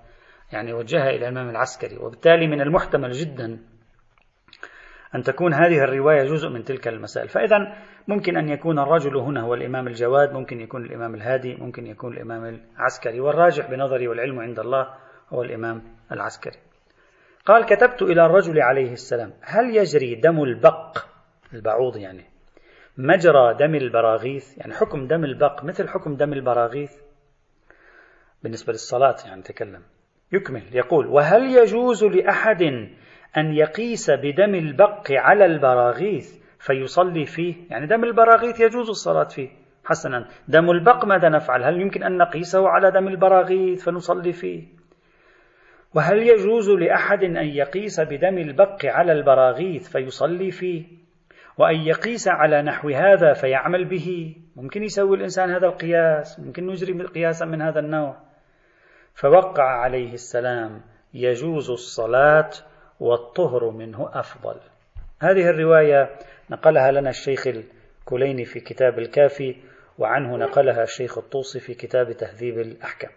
يعني 0.53 0.73
وجهها 0.73 1.11
إلى 1.11 1.29
الإمام 1.29 1.49
العسكري 1.51 1.97
وبالتالي 1.97 2.47
من 2.47 2.61
المحتمل 2.61 3.11
جدا 3.11 3.59
أن 5.15 5.23
تكون 5.23 5.55
هذه 5.55 5.85
الرواية 5.85 6.23
جزء 6.25 6.49
من 6.49 6.65
تلك 6.65 6.89
المسائل. 6.89 7.29
فإذا 7.29 7.77
ممكن 8.09 8.37
أن 8.37 8.49
يكون 8.49 8.79
الرجل 8.79 9.17
هنا 9.17 9.41
هو 9.41 9.55
الإمام 9.55 9.87
الجواد 9.89 10.33
ممكن 10.33 10.61
يكون 10.61 10.85
الإمام 10.85 11.15
الهادي 11.15 11.55
ممكن 11.55 11.87
يكون 11.87 12.13
الإمام 12.13 12.45
العسكري 12.45 13.21
والراجح 13.21 13.71
بنظري 13.71 14.09
والعلم 14.09 14.41
عند 14.41 14.59
الله 14.59 14.89
هو 15.29 15.43
الإمام 15.43 15.83
العسكري. 16.13 16.59
قال 17.47 17.65
كتبت 17.65 18.03
إلى 18.03 18.27
الرجل 18.27 18.61
عليه 18.61 18.93
السلام 18.93 19.33
هل 19.43 19.77
يجري 19.77 20.15
دم 20.15 20.43
البق؟ 20.43 20.99
البعوض 21.55 21.97
يعني. 21.97 22.25
مجرى 22.99 23.55
دم 23.55 23.75
البراغيث؟ 23.75 24.59
يعني 24.59 24.75
حكم 24.75 25.07
دم 25.07 25.25
البق 25.25 25.65
مثل 25.65 25.89
حكم 25.89 26.17
دم 26.17 26.33
البراغيث؟ 26.33 27.02
بالنسبة 28.43 28.73
للصلاة 28.73 29.17
يعني 29.27 29.43
تكلم 29.43 29.83
يكمل. 30.33 30.63
يقول 30.73 31.07
وهل 31.07 31.57
يجوز 31.57 32.05
لأحد 32.05 32.63
أن 33.37 33.55
يقيس 33.55 34.11
بدم 34.11 34.55
البق 34.55 35.11
على 35.11 35.45
البراغيث 35.45 36.39
فيصلي 36.59 37.25
فيه؟ 37.27 37.55
يعني 37.71 37.87
دم 37.87 38.05
البراغيث 38.05 38.61
يجوز 38.61 38.89
الصلاة 38.89 39.25
فيه. 39.25 39.49
حسنا 39.85 40.29
دم 40.49 40.71
البق 40.71 41.05
ماذا 41.05 41.29
نفعل؟ 41.29 41.63
هل 41.63 41.81
يمكن 41.81 42.03
أن 42.03 42.19
نقيسه 42.19 42.69
على 42.69 42.91
دم 42.91 43.09
البراغيث 43.09 43.85
فنصلي 43.85 44.33
فيه؟ 44.33 44.63
وهل 45.95 46.19
يجوز 46.19 46.71
لأحد 46.71 47.25
أن 47.25 47.47
يقيس 47.47 48.01
بدم 48.01 48.39
البق 48.39 48.85
على 48.85 49.13
البراغيث 49.13 49.89
فيصلي 49.89 50.51
فيه؟ 50.51 50.85
وأن 51.59 51.77
يقيس 51.77 52.29
على 52.29 52.63
نحو 52.63 52.89
هذا 52.89 53.33
فيعمل 53.33 53.85
به؟ 53.85 54.37
ممكن 54.57 54.83
يسوي 54.83 55.17
الإنسان 55.17 55.51
هذا 55.51 55.67
القياس 55.67 56.41
ممكن 56.41 56.67
نجري 56.67 57.03
قياسا 57.03 57.45
من 57.47 57.63
هذا 57.63 57.81
النوع. 57.81 58.32
فوقع 59.15 59.65
عليه 59.65 60.13
السلام 60.13 60.81
يجوز 61.15 61.71
الصلاة 61.71 62.51
والطهر 63.01 63.71
منه 63.71 64.11
أفضل. 64.13 64.57
هذه 65.23 65.51
الرواية 65.51 66.11
نقلها 66.51 66.91
لنا 66.93 67.11
الشيخ 67.11 67.47
الكليني 67.47 68.45
في 68.45 68.61
كتاب 68.61 68.99
الكافي 68.99 69.57
وعنه 69.99 70.37
نقلها 70.37 70.83
الشيخ 70.83 71.19
الطوسي 71.19 71.61
في 71.61 71.75
كتاب 71.75 72.13
تهذيب 72.13 72.59
الأحكام. 72.59 73.11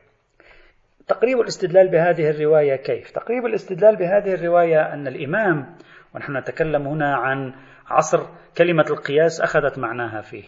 تقريب 1.07 1.39
الاستدلال 1.39 1.91
بهذه 1.91 2.29
الرواية 2.29 2.75
كيف؟ 2.75 3.11
تقريب 3.11 3.45
الاستدلال 3.45 3.95
بهذه 3.95 4.33
الرواية 4.33 4.93
أن 4.93 5.07
الإمام 5.07 5.75
ونحن 6.15 6.37
نتكلم 6.37 6.87
هنا 6.87 7.15
عن 7.15 7.53
عصر 7.87 8.27
كلمة 8.57 8.85
القياس 8.89 9.41
أخذت 9.41 9.77
معناها 9.77 10.21
فيه. 10.21 10.43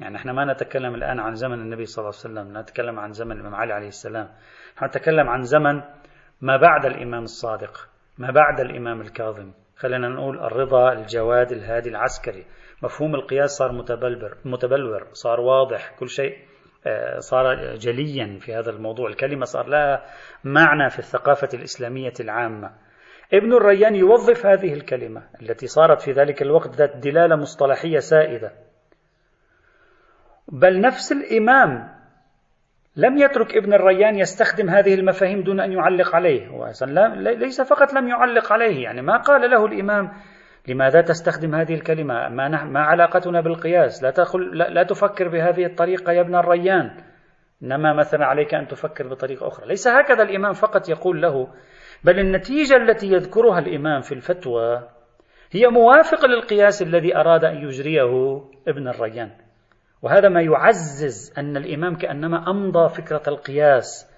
يعني 0.00 0.16
إحنا 0.16 0.32
ما 0.32 0.52
نتكلم 0.52 0.94
الآن 0.94 1.20
عن 1.20 1.34
زمن 1.34 1.60
النبي 1.60 1.86
صلى 1.86 2.02
الله 2.02 2.18
عليه 2.24 2.34
وسلم 2.34 2.58
نتكلم 2.58 2.98
عن 2.98 3.12
زمن 3.12 3.32
الإمام 3.32 3.54
علي 3.54 3.72
عليه 3.72 3.88
السلام. 3.88 4.28
نحن 4.76 4.84
نتكلم 4.84 5.28
عن 5.28 5.42
زمن 5.42 5.82
ما 6.40 6.56
بعد 6.56 6.86
الإمام 6.86 7.22
الصادق 7.22 7.88
ما 8.18 8.30
بعد 8.30 8.60
الإمام 8.60 9.00
الكاظم. 9.00 9.52
خلينا 9.76 10.08
نقول 10.08 10.38
الرضا 10.38 10.92
الجواد 10.92 11.52
الهادي 11.52 11.88
العسكري. 11.88 12.44
مفهوم 12.82 13.14
القياس 13.14 13.50
صار 13.50 13.72
متبلبر 13.72 14.36
متبلور 14.44 15.06
صار 15.12 15.40
واضح 15.40 15.94
كل 15.98 16.08
شيء 16.08 16.36
آه، 16.86 17.18
صار 17.18 17.74
جليا 17.74 18.38
في 18.40 18.54
هذا 18.54 18.70
الموضوع. 18.70 19.08
الكلمة 19.08 19.44
صار 19.44 19.66
لها 19.66 20.04
معنى 20.44 20.90
في 20.90 20.98
الثقافة 20.98 21.48
الإسلامية 21.54 22.12
العامة. 22.20 22.70
ابن 23.32 23.52
الريان 23.52 23.94
يوظف 23.94 24.46
هذه 24.46 24.72
الكلمة 24.72 25.22
التي 25.42 25.66
صارت 25.66 26.00
في 26.00 26.12
ذلك 26.12 26.42
الوقت 26.42 26.76
ذات 26.76 26.96
دلالة 26.96 27.36
مصطلحية 27.36 27.98
سائدة. 27.98 28.52
بل 30.48 30.80
نفس 30.80 31.12
الإمام 31.12 32.01
لم 32.96 33.18
يترك 33.18 33.56
ابن 33.56 33.72
الريان 33.72 34.18
يستخدم 34.18 34.70
هذه 34.70 34.94
المفاهيم 34.94 35.42
دون 35.42 35.60
أن 35.60 35.72
يعلق 35.72 36.14
عليه. 36.14 36.48
ليس 37.14 37.60
فقط 37.60 37.94
لم 37.94 38.08
يعلق 38.08 38.52
عليه 38.52 38.82
يعني 38.82 39.02
ما 39.02 39.16
قال 39.16 39.50
له 39.50 39.66
الإمام 39.66 40.12
لماذا 40.68 41.00
تستخدم 41.00 41.54
هذه 41.54 41.74
الكلمة؟ 41.74 42.28
ما, 42.28 42.64
ما 42.64 42.80
علاقتنا 42.80 43.40
بالقياس؟ 43.40 44.02
لا, 44.02 44.10
تخل 44.10 44.58
لا, 44.58 44.68
لا 44.68 44.82
تفكر 44.82 45.28
بهذه 45.28 45.66
الطريقة 45.66 46.12
يا 46.12 46.20
ابن 46.20 46.34
الريان. 46.34 46.90
إنما 47.62 47.92
مثلا 47.92 48.26
عليك 48.26 48.54
أن 48.54 48.66
تفكر 48.66 49.08
بطريقة 49.08 49.48
أخرى. 49.48 49.68
ليس 49.68 49.88
هكذا 49.88 50.22
الإمام 50.22 50.52
فقط 50.52 50.88
يقول 50.88 51.22
له 51.22 51.48
بل 52.04 52.18
النتيجة 52.18 52.76
التي 52.76 53.06
يذكرها 53.06 53.58
الإمام 53.58 54.00
في 54.00 54.12
الفتوى 54.12 54.88
هي 55.52 55.66
موافقة 55.66 56.28
للقياس 56.28 56.82
الذي 56.82 57.16
أراد 57.16 57.44
أن 57.44 57.56
يجريه 57.56 58.40
ابن 58.68 58.88
الريان. 58.88 59.30
وهذا 60.02 60.28
ما 60.28 60.40
يعزز 60.42 61.34
أن 61.38 61.56
الإمام 61.56 61.94
كأنما 61.94 62.50
أمضى 62.50 62.88
فكرة 62.88 63.22
القياس. 63.28 64.12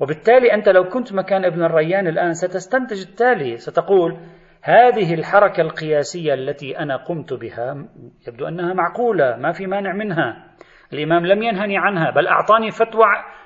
وبالتالي 0.00 0.54
أنت 0.54 0.68
لو 0.68 0.84
كنت 0.84 1.12
مكان 1.12 1.44
ابن 1.44 1.64
الريان 1.64 2.06
الآن 2.06 2.32
ستستنتج 2.32 3.06
التالي 3.08 3.56
ستقول 3.56 4.18
هذه 4.62 5.14
الحركة 5.14 5.60
القياسية 5.60 6.34
التي 6.34 6.78
أنا 6.78 6.96
قمت 6.96 7.32
بها 7.32 7.88
يبدو 8.28 8.48
أنها 8.48 8.74
معقولة 8.74 9.36
ما 9.36 9.52
في 9.52 9.66
مانع 9.66 9.92
منها. 9.92 10.46
الإمام 10.92 11.26
لم 11.26 11.42
ينهني 11.42 11.78
عنها 11.78 12.10
بل 12.10 12.26
أعطاني 12.26 12.70
فتوى 12.70 13.04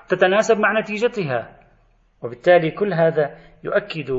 تتناسب 0.09 0.59
مع 0.59 0.81
نتيجتها. 0.81 1.57
وبالتالي 2.23 2.71
كل 2.71 2.93
هذا 2.93 3.37
يؤكد 3.65 4.11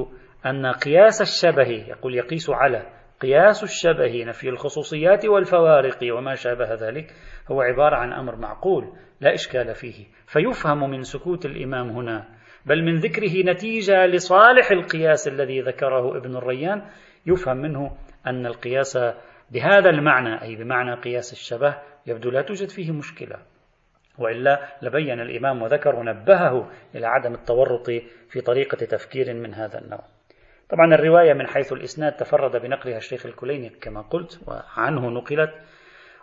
أن 0.46 0.66
قياس 0.66 1.22
الشبه 1.22 1.68
يقول 1.68 2.16
يقيس 2.16 2.50
على 2.50 2.98
قياس 3.22 3.64
الشبه 3.64 4.26
نفي 4.26 4.50
الخصوصيات 4.50 5.26
والفوارق 5.26 5.98
وما 6.18 6.36
شابه 6.36 6.74
ذلك 6.74 7.14
هو 7.52 7.62
عبارة 7.62 7.96
عن 7.96 8.14
أمر 8.14 8.36
معقول 8.36 8.94
لا 9.22 9.34
إشكال 9.34 9.76
فيه 9.76 10.06
فيفهم 10.28 10.90
من 10.90 11.04
سكوت 11.04 11.46
الإمام 11.46 11.90
هنا 11.90 12.28
بل 12.66 12.84
من 12.84 12.96
ذكره 12.96 13.52
نتيجة 13.52 14.06
لصالح 14.06 14.72
القياس 14.72 15.28
الذي 15.28 15.62
ذكره 15.62 16.18
ابن 16.18 16.36
الريان 16.36 16.82
يفهم 17.26 17.58
منه 17.58 17.98
أن 18.28 18.46
القياس 18.46 18.98
بهذا 19.52 19.90
المعنى 19.90 20.42
أي 20.42 20.56
بمعنى 20.56 20.94
قياس 20.94 21.34
الشبه 21.34 21.78
يبدو 22.08 22.30
لا 22.30 22.42
توجد 22.42 22.70
فيه 22.70 22.92
مشكلة 22.92 23.36
وإلا 24.18 24.60
لبين 24.82 25.20
الإمام 25.20 25.62
وذكر 25.62 25.96
ونبهه 25.96 26.72
إلى 26.96 27.08
عدم 27.08 27.34
التورط 27.34 27.90
في 28.30 28.42
طريقة 28.42 28.86
تفكير 28.86 29.34
من 29.34 29.54
هذا 29.54 29.80
النوع. 29.80 30.04
طبعا 30.70 30.94
الرواية 30.94 31.34
من 31.34 31.48
حيث 31.48 31.74
الإسناد 31.74 32.12
تفرد 32.12 32.62
بنقلها 32.62 32.98
الشيخ 32.98 33.26
الكليني 33.26 33.70
كما 33.70 34.02
قلت 34.02 34.40
وعنه 34.48 35.10
نقلت 35.10 35.54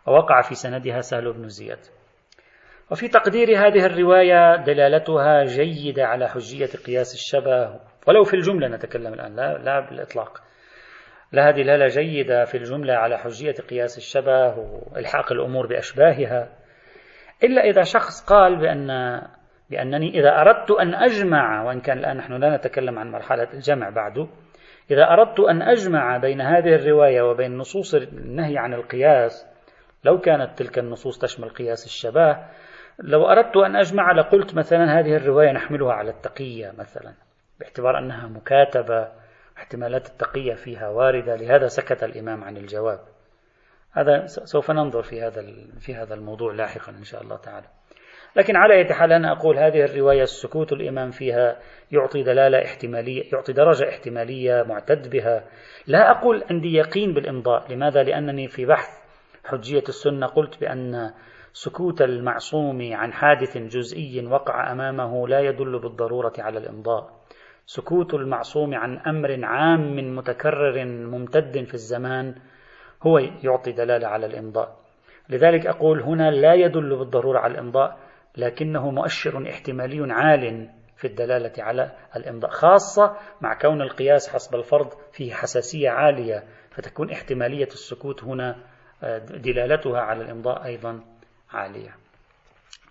ووقع 0.07 0.41
في 0.41 0.55
سندها 0.55 1.01
سهل 1.01 1.33
بن 1.33 1.49
زياد. 1.49 1.79
وفي 2.91 3.09
تقدير 3.09 3.49
هذه 3.49 3.87
الرواية 3.87 4.57
دلالتها 4.57 5.45
جيدة 5.45 6.07
على 6.07 6.29
حجية 6.29 6.71
قياس 6.87 7.15
الشبه 7.15 7.81
ولو 8.07 8.25
في 8.25 8.35
الجملة 8.35 8.69
نتكلم 8.69 9.15
الآن 9.15 9.37
لا 9.37 9.59
لا 9.59 9.81
بالإطلاق. 9.81 10.43
لها 11.33 11.51
دلالة 11.51 11.87
جيدة 11.87 12.45
في 12.45 12.57
الجملة 12.57 12.95
على 12.95 13.19
حجية 13.19 13.55
قياس 13.71 13.99
الشبه 13.99 14.57
وإلحاق 14.57 15.33
الأمور 15.33 15.67
بأشباهها 15.67 16.49
إلا 17.43 17.63
إذا 17.63 17.83
شخص 17.83 18.25
قال 18.27 18.57
بأن 18.61 18.89
بأنني 19.71 20.21
إذا 20.21 20.41
أردت 20.41 20.71
أن 20.71 20.95
أجمع 20.95 21.63
وإن 21.63 21.81
كان 21.81 21.99
الآن 21.99 22.17
نحن 22.17 22.33
لا 22.33 22.57
نتكلم 22.57 22.99
عن 22.99 23.11
مرحلة 23.11 23.49
الجمع 23.55 23.91
بعد 23.91 24.29
إذا 24.91 25.05
أردت 25.05 25.41
أن 25.41 25.63
أجمع 25.63 26.17
بين 26.17 26.41
هذه 26.41 26.75
الرواية 26.75 27.23
وبين 27.23 27.57
نصوص 27.57 27.95
النهي 27.95 28.59
عن 28.59 28.75
القياس 28.75 29.54
لو 30.05 30.21
كانت 30.21 30.59
تلك 30.59 30.79
النصوص 30.79 31.19
تشمل 31.19 31.49
قياس 31.49 31.87
الشباه 31.87 32.51
لو 32.99 33.27
أردت 33.27 33.57
أن 33.57 33.77
أجمع 33.77 34.13
لقلت 34.13 34.55
مثلا 34.55 34.99
هذه 35.01 35.17
الرواية 35.17 35.53
نحملها 35.53 35.93
على 35.93 36.11
التقية 36.11 36.73
مثلا 36.79 37.15
باعتبار 37.61 37.99
أنها 37.99 38.29
مكاتبة 38.29 39.09
احتمالات 39.57 40.07
التقية 40.07 40.55
فيها 40.55 40.89
واردة 40.89 41.37
لهذا 41.37 41.67
سكت 41.67 42.05
الإمام 42.05 42.45
عن 42.45 42.57
الجواب 42.57 43.01
هذا 43.93 44.27
سوف 44.27 44.71
ننظر 44.71 45.03
في 45.03 45.23
هذا 45.23 45.43
في 45.81 45.95
هذا 45.95 46.15
الموضوع 46.15 46.53
لاحقا 46.53 46.93
إن 46.93 47.05
شاء 47.05 47.23
الله 47.23 47.37
تعالى. 47.37 47.67
لكن 48.37 48.57
على 48.57 48.75
أي 48.75 48.95
حال 48.95 49.13
أنا 49.13 49.33
أقول 49.33 49.59
هذه 49.59 49.85
الرواية 49.85 50.23
السكوت 50.23 50.73
الإمام 50.73 51.11
فيها 51.11 51.57
يعطي 51.93 52.23
دلالة 52.23 52.65
احتمالية 52.65 53.23
يعطي 53.33 53.53
درجة 53.53 53.89
احتمالية 53.89 54.63
معتد 54.63 55.11
بها. 55.11 55.45
لا 55.87 56.11
أقول 56.11 56.45
عندي 56.51 56.75
يقين 56.75 57.15
بالإمضاء، 57.15 57.73
لماذا؟ 57.73 58.03
لأنني 58.03 58.49
في 58.49 58.67
بحث 58.67 59.04
حجية 59.45 59.85
السنة 59.89 60.27
قلت 60.27 60.61
بأن 60.61 61.13
سكوت 61.53 62.03
المعصوم 62.03 62.93
عن 62.93 63.13
حادث 63.13 63.59
جزئي 63.59 64.27
وقع 64.27 64.73
أمامه 64.73 65.29
لا 65.29 65.41
يدل 65.41 65.79
بالضرورة 65.79 66.33
على 66.39 66.59
الإمضاء. 66.59 67.25
سكوت 67.67 68.15
المعصوم 68.15 68.75
عن 68.75 68.99
أمر 68.99 69.45
عام 69.45 70.17
متكرر 70.17 70.85
ممتد 70.85 71.65
في 71.65 71.75
الزمان 71.75 72.35
هو 73.03 73.19
يعطي 73.19 73.73
دلالة 73.73 74.09
على 74.09 74.27
الإمضاء 74.27 74.77
لذلك 75.29 75.67
أقول 75.67 76.01
هنا 76.01 76.31
لا 76.31 76.55
يدل 76.55 76.97
بالضرورة 76.97 77.39
على 77.39 77.53
الإمضاء 77.53 77.99
لكنه 78.37 78.91
مؤشر 78.91 79.49
احتمالي 79.51 80.13
عال 80.13 80.71
في 80.97 81.07
الدلالة 81.07 81.53
على 81.59 81.93
الإمضاء 82.17 82.51
خاصة 82.51 83.17
مع 83.41 83.59
كون 83.59 83.83
القياس 83.83 84.29
حسب 84.29 84.55
الفرض 84.55 84.93
فيه 85.13 85.33
حساسية 85.33 85.91
عالية 85.91 86.45
فتكون 86.71 87.11
احتمالية 87.11 87.67
السكوت 87.67 88.25
هنا 88.25 88.57
دلالتها 89.31 90.01
على 90.01 90.25
الإمضاء 90.25 90.65
أيضا 90.65 91.01
عالية. 91.53 91.95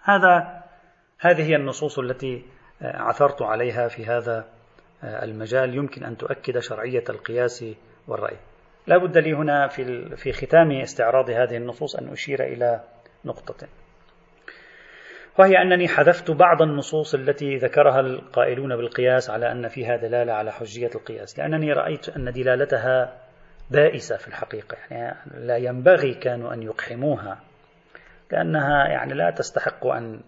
هذا 0.03 0.63
هذه 1.19 1.43
هي 1.43 1.55
النصوص 1.55 1.99
التي 1.99 2.45
آه، 2.81 2.97
عثرت 2.97 3.41
عليها 3.41 3.87
في 3.87 4.05
هذا 4.05 4.45
آه، 5.03 5.23
المجال. 5.23 5.75
يمكن 5.75 6.03
أن 6.03 6.17
تؤكد 6.17 6.59
شرعية 6.59 7.03
القياس 7.09 7.65
والرأي. 8.07 8.37
لا 8.87 8.97
بد 8.97 9.17
لي 9.17 9.33
هنا 9.33 9.67
في 9.67 10.15
في 10.15 10.31
ختام 10.31 10.71
استعراض 10.71 11.29
هذه 11.29 11.57
النصوص 11.57 11.95
أن 11.95 12.11
أشير 12.11 12.43
إلى 12.43 12.83
نقطة. 13.25 13.67
وهي 15.39 15.61
أنني 15.61 15.87
حذفت 15.87 16.31
بعض 16.31 16.61
النصوص 16.61 17.13
التي 17.13 17.55
ذكرها 17.55 17.99
القائلون 17.99 18.75
بالقياس 18.75 19.29
على 19.29 19.51
أن 19.51 19.67
فيها 19.67 19.95
دلالة 19.95 20.33
على 20.33 20.51
حجية 20.51 20.89
القياس. 20.95 21.39
لأنني 21.39 21.73
رأيت 21.73 22.09
أن 22.09 22.31
دلالتها 22.31 23.22
بائسة 23.71 24.17
في 24.17 24.27
الحقيقة. 24.27 24.77
يعني 24.91 25.17
لا 25.45 25.57
ينبغي 25.57 26.13
كانوا 26.13 26.53
أن 26.53 26.63
يقحموها 26.63 27.39
لأنها 28.31 28.87
يعني 28.87 29.13
لا 29.13 29.31
تستحق 29.31 29.87
أن 29.87 30.21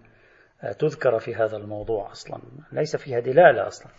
تذكر 0.79 1.19
في 1.19 1.35
هذا 1.35 1.57
الموضوع 1.57 2.11
أصلا 2.11 2.41
ليس 2.71 2.95
فيها 2.95 3.19
دلالة 3.19 3.67
أصلا. 3.67 3.91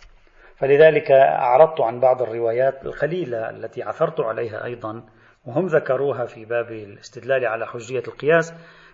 فلذلك 0.55 1.11
أعرضت 1.11 1.81
عن 1.81 1.99
بعض 1.99 2.21
الروايات 2.21 2.85
القليلة 2.85 3.49
التي 3.49 3.83
عثرت 3.83 4.19
عليها 4.19 4.65
أيضا 4.65 5.03
وهم 5.45 5.65
ذكروها 5.65 6.25
في 6.25 6.45
باب 6.45 6.71
الاستدلال 6.71 7.45
على 7.45 7.67
حجية 7.67 8.03
القياس 8.07 8.53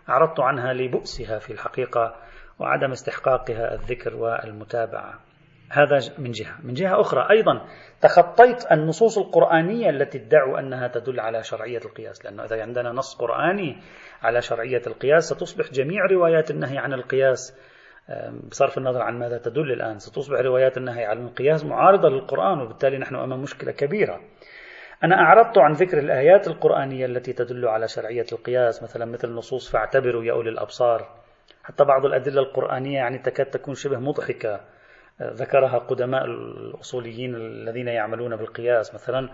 أعرضت 0.09 0.39
عنها 0.39 0.73
لبؤسها 0.73 1.39
في 1.39 1.53
الحقيقة 1.53 2.15
وعدم 2.59 2.91
استحقاقها 2.91 3.73
الذكر 3.73 4.15
والمتابعة. 4.15 5.19
هذا 5.69 5.99
من 6.17 6.31
جهة. 6.31 6.55
من 6.63 6.73
جهة 6.73 7.01
أخرى 7.01 7.27
أيضا 7.29 7.65
تخطيت 8.01 8.71
النصوص 8.71 9.17
القرآنية 9.17 9.89
التي 9.89 10.17
ادعوا 10.17 10.59
أنها 10.59 10.87
تدل 10.87 11.19
على 11.19 11.43
شرعية 11.43 11.81
القياس 11.85 12.25
لأنه 12.25 12.43
إذا 12.43 12.61
عندنا 12.61 12.91
نص 12.91 13.15
قرآني 13.15 13.77
على 14.21 14.41
شرعية 14.41 14.81
القياس 14.87 15.23
ستصبح 15.23 15.71
جميع 15.71 16.05
روايات 16.05 16.51
النهي 16.51 16.77
عن 16.77 16.93
القياس 16.93 17.57
بصرف 18.49 18.77
النظر 18.77 19.01
عن 19.01 19.19
ماذا 19.19 19.37
تدل 19.37 19.71
الآن 19.71 19.99
ستصبح 19.99 20.39
روايات 20.39 20.77
النهي 20.77 21.05
عن 21.05 21.25
القياس 21.25 21.65
معارضة 21.65 22.09
للقرآن 22.09 22.61
وبالتالي 22.61 22.97
نحن 22.97 23.15
أمام 23.15 23.41
مشكلة 23.41 23.71
كبيرة. 23.71 24.19
أنا 25.03 25.15
أعرضت 25.15 25.57
عن 25.57 25.71
ذكر 25.71 25.99
الآيات 25.99 26.47
القرآنية 26.47 27.05
التي 27.05 27.33
تدل 27.33 27.67
على 27.67 27.87
شرعية 27.87 28.25
القياس 28.31 28.83
مثلا 28.83 29.05
مثل 29.05 29.29
نصوص 29.29 29.71
فاعتبروا 29.71 30.23
يا 30.23 30.31
أولي 30.31 30.49
الأبصار 30.49 31.09
حتى 31.63 31.83
بعض 31.83 32.05
الأدلة 32.05 32.41
القرآنية 32.41 32.97
يعني 32.97 33.17
تكاد 33.17 33.45
تكون 33.45 33.75
شبه 33.75 33.99
مضحكة. 33.99 34.59
ذكرها 35.31 35.77
قدماء 35.77 36.25
الأصوليين 36.25 37.35
الذين 37.35 37.87
يعملون 37.87 38.35
بالقياس. 38.35 38.95
مثلا 38.95 39.29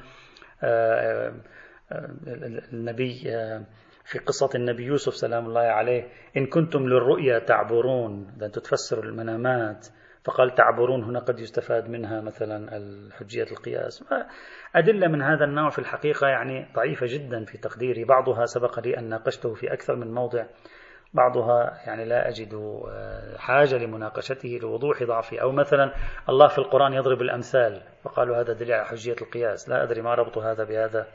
النبي 2.74 3.14
في 4.04 4.20
قصة 4.20 4.50
النبي 4.56 4.84
يوسف 4.84 5.14
سلام 5.14 5.46
الله 5.46 5.62
عليه 5.62 6.08
إن 6.38 6.46
كنتم 6.46 6.80
للرؤيا 6.80 7.40
تعبرون 7.40 8.28
أنتم 8.42 8.62
تفسروا 8.62 9.04
المنامات 9.04 9.88
فقال 10.24 10.56
تعبرون 10.56 11.04
هنا 11.04 11.20
قد 11.20 11.40
يستفاد 11.40 11.90
منها 11.90 12.22
مثلا 12.22 12.78
الحجية 12.78 13.44
القياس. 13.52 14.04
أدلة 14.76 15.08
من 15.08 15.22
هذا 15.22 15.46
النوع 15.46 15.70
في 15.70 15.80
الحقيقة 15.80 16.28
يعني 16.28 16.68
ضعيفة 16.76 17.06
جدا 17.10 17.46
في 17.46 17.58
تقديري. 17.58 18.04
بعضها 18.04 18.46
سبق 18.46 18.80
لي 18.80 18.98
أن 18.98 19.10
ناقشته 19.10 19.54
في 19.54 19.74
أكثر 19.74 19.96
من 19.96 20.14
موضع. 20.14 20.46
بعضها 21.14 21.78
يعني 21.88 22.06
لا 22.06 22.30
أجد 22.30 22.54
آه، 22.54 23.38
حاجة 23.38 23.78
لمناقشته 23.78 24.60
لوضوح 24.62 25.04
ضعفه 25.04 25.40
أو 25.40 25.52
مثلا 25.52 25.94
الله 26.30 26.48
في 26.48 26.58
القرآن 26.58 26.94
يضرب 26.94 27.22
الأمثال 27.22 27.82
فقالوا 28.04 28.38
هذا 28.38 28.54
دليل 28.54 28.74
على 28.74 28.86
حجية 28.86 29.16
القياس. 29.22 29.70
لا 29.70 29.84
أدري 29.84 30.02
ما 30.02 30.14
ربط 30.14 30.38
هذا 30.38 30.64
بهذا. 30.64 31.08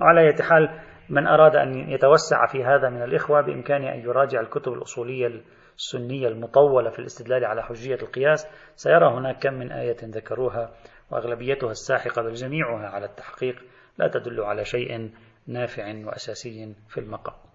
وعلى 0.00 0.20
أي 0.20 0.42
حال 0.42 0.80
من 1.10 1.26
أراد 1.26 1.56
أن 1.56 1.90
يتوسع 1.90 2.46
في 2.46 2.64
هذا 2.64 2.88
من 2.88 3.02
الإخوة 3.02 3.40
بإمكانه 3.40 3.94
أن 3.94 4.00
يراجع 4.00 4.40
الكتب 4.40 4.72
الأصولية 4.72 5.42
السنية 5.76 6.28
المطولة 6.28 6.90
في 6.90 6.98
الاستدلال 6.98 7.44
على 7.44 7.62
حجية 7.62 7.94
القياس 7.94 8.46
سيرى 8.74 9.14
هناك 9.14 9.42
كم 9.42 9.54
من 9.54 9.72
آية 9.72 9.96
ذكروها 10.02 10.70
وأغلبيتها 11.10 11.70
الساحقة 11.70 12.22
بل 12.22 12.32
جميعها 12.32 12.88
على 12.88 13.06
التحقيق 13.06 13.56
لا 13.98 14.08
تدل 14.08 14.40
على 14.40 14.64
شيء 14.64 15.10
نافع 15.46 15.94
وأساسي 16.06 16.74
في 16.88 17.00
المقام. 17.00 17.51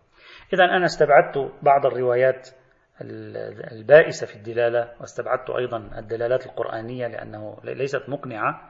إذا 0.53 0.63
أنا 0.63 0.85
استبعدت 0.85 1.51
بعض 1.61 1.85
الروايات 1.85 2.49
البائسة 3.71 4.27
في 4.27 4.35
الدلالة 4.35 4.93
واستبعدت 4.99 5.49
أيضا 5.49 5.77
الدلالات 5.97 6.45
القرآنية 6.45 7.07
لأنه 7.07 7.57
ليست 7.63 8.09
مقنعة. 8.09 8.69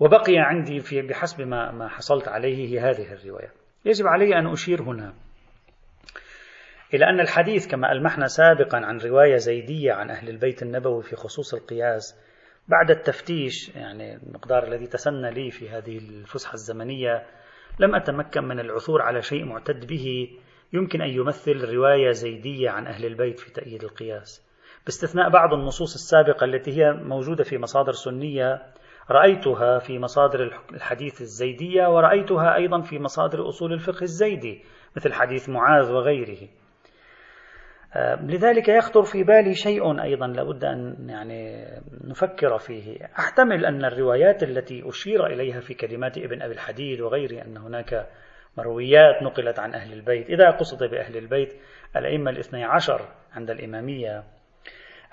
وبقي 0.00 0.38
عندي 0.38 0.80
في 0.80 1.02
بحسب 1.02 1.40
ما 1.40 1.72
ما 1.72 1.88
حصلت 1.88 2.28
عليه 2.28 2.68
هي 2.68 2.80
هذه 2.80 3.12
الرواية. 3.12 3.52
يجب 3.84 4.06
علي 4.06 4.38
أن 4.38 4.46
أشير 4.46 4.82
هنا 4.82 5.14
إلى 6.94 7.04
أن 7.04 7.20
الحديث 7.20 7.66
كما 7.66 7.92
ألمحنا 7.92 8.26
سابقا 8.26 8.78
عن 8.78 8.98
رواية 8.98 9.36
زيدية 9.36 9.92
عن 9.92 10.10
أهل 10.10 10.28
البيت 10.28 10.62
النبوي 10.62 11.02
في 11.02 11.16
خصوص 11.16 11.54
القياس 11.54 12.20
بعد 12.68 12.90
التفتيش 12.90 13.76
يعني 13.76 14.14
المقدار 14.14 14.66
الذي 14.66 14.86
تسنى 14.86 15.30
لي 15.30 15.50
في 15.50 15.68
هذه 15.68 15.98
الفسحة 15.98 16.54
الزمنية 16.54 17.26
لم 17.80 17.94
أتمكن 17.94 18.44
من 18.44 18.60
العثور 18.60 19.02
على 19.02 19.22
شيء 19.22 19.44
معتد 19.44 19.86
به. 19.86 20.28
يمكن 20.72 21.02
أن 21.02 21.08
يمثل 21.08 21.74
رواية 21.74 22.10
زيدية 22.10 22.70
عن 22.70 22.86
أهل 22.86 23.04
البيت 23.04 23.40
في 23.40 23.52
تأييد 23.52 23.84
القياس. 23.84 24.46
باستثناء 24.84 25.28
بعض 25.28 25.54
النصوص 25.54 25.94
السابقة 25.94 26.44
التي 26.44 26.78
هي 26.78 26.92
موجودة 26.92 27.44
في 27.44 27.58
مصادر 27.58 27.92
سنية 27.92 28.62
رأيتها 29.10 29.78
في 29.78 29.98
مصادر 29.98 30.60
الحديث 30.72 31.20
الزيدية 31.20 31.86
ورأيتها 31.86 32.54
أيضا 32.54 32.80
في 32.80 32.98
مصادر 32.98 33.48
أصول 33.48 33.72
الفقه 33.72 34.02
الزيدي 34.02 34.64
مثل 34.96 35.12
حديث 35.12 35.48
معاذ 35.48 35.92
وغيره. 35.92 36.48
لذلك 38.20 38.68
يخطر 38.68 39.02
في 39.02 39.24
بالي 39.24 39.54
شيء 39.54 40.02
أيضا 40.02 40.26
لابد 40.26 40.64
أن 40.64 41.08
يعني 41.08 41.66
نفكر 42.04 42.58
فيه. 42.58 43.04
أحتمل 43.18 43.66
أن 43.66 43.84
الروايات 43.84 44.42
التي 44.42 44.88
أشير 44.88 45.26
إليها 45.26 45.60
في 45.60 45.74
كلمات 45.74 46.18
ابن 46.18 46.42
أبي 46.42 46.54
الحديد 46.54 47.00
وغيره 47.00 47.42
أن 47.44 47.56
هناك 47.56 48.06
مرويات 48.58 49.22
نقلت 49.22 49.58
عن 49.58 49.74
أهل 49.74 49.92
البيت. 49.92 50.30
إذا 50.30 50.50
قصد 50.50 50.90
بأهل 50.90 51.16
البيت 51.16 51.54
الأئمة 51.96 52.30
الاثني 52.30 52.64
عشر 52.64 53.00
عند 53.32 53.50
الإمامية. 53.50 54.24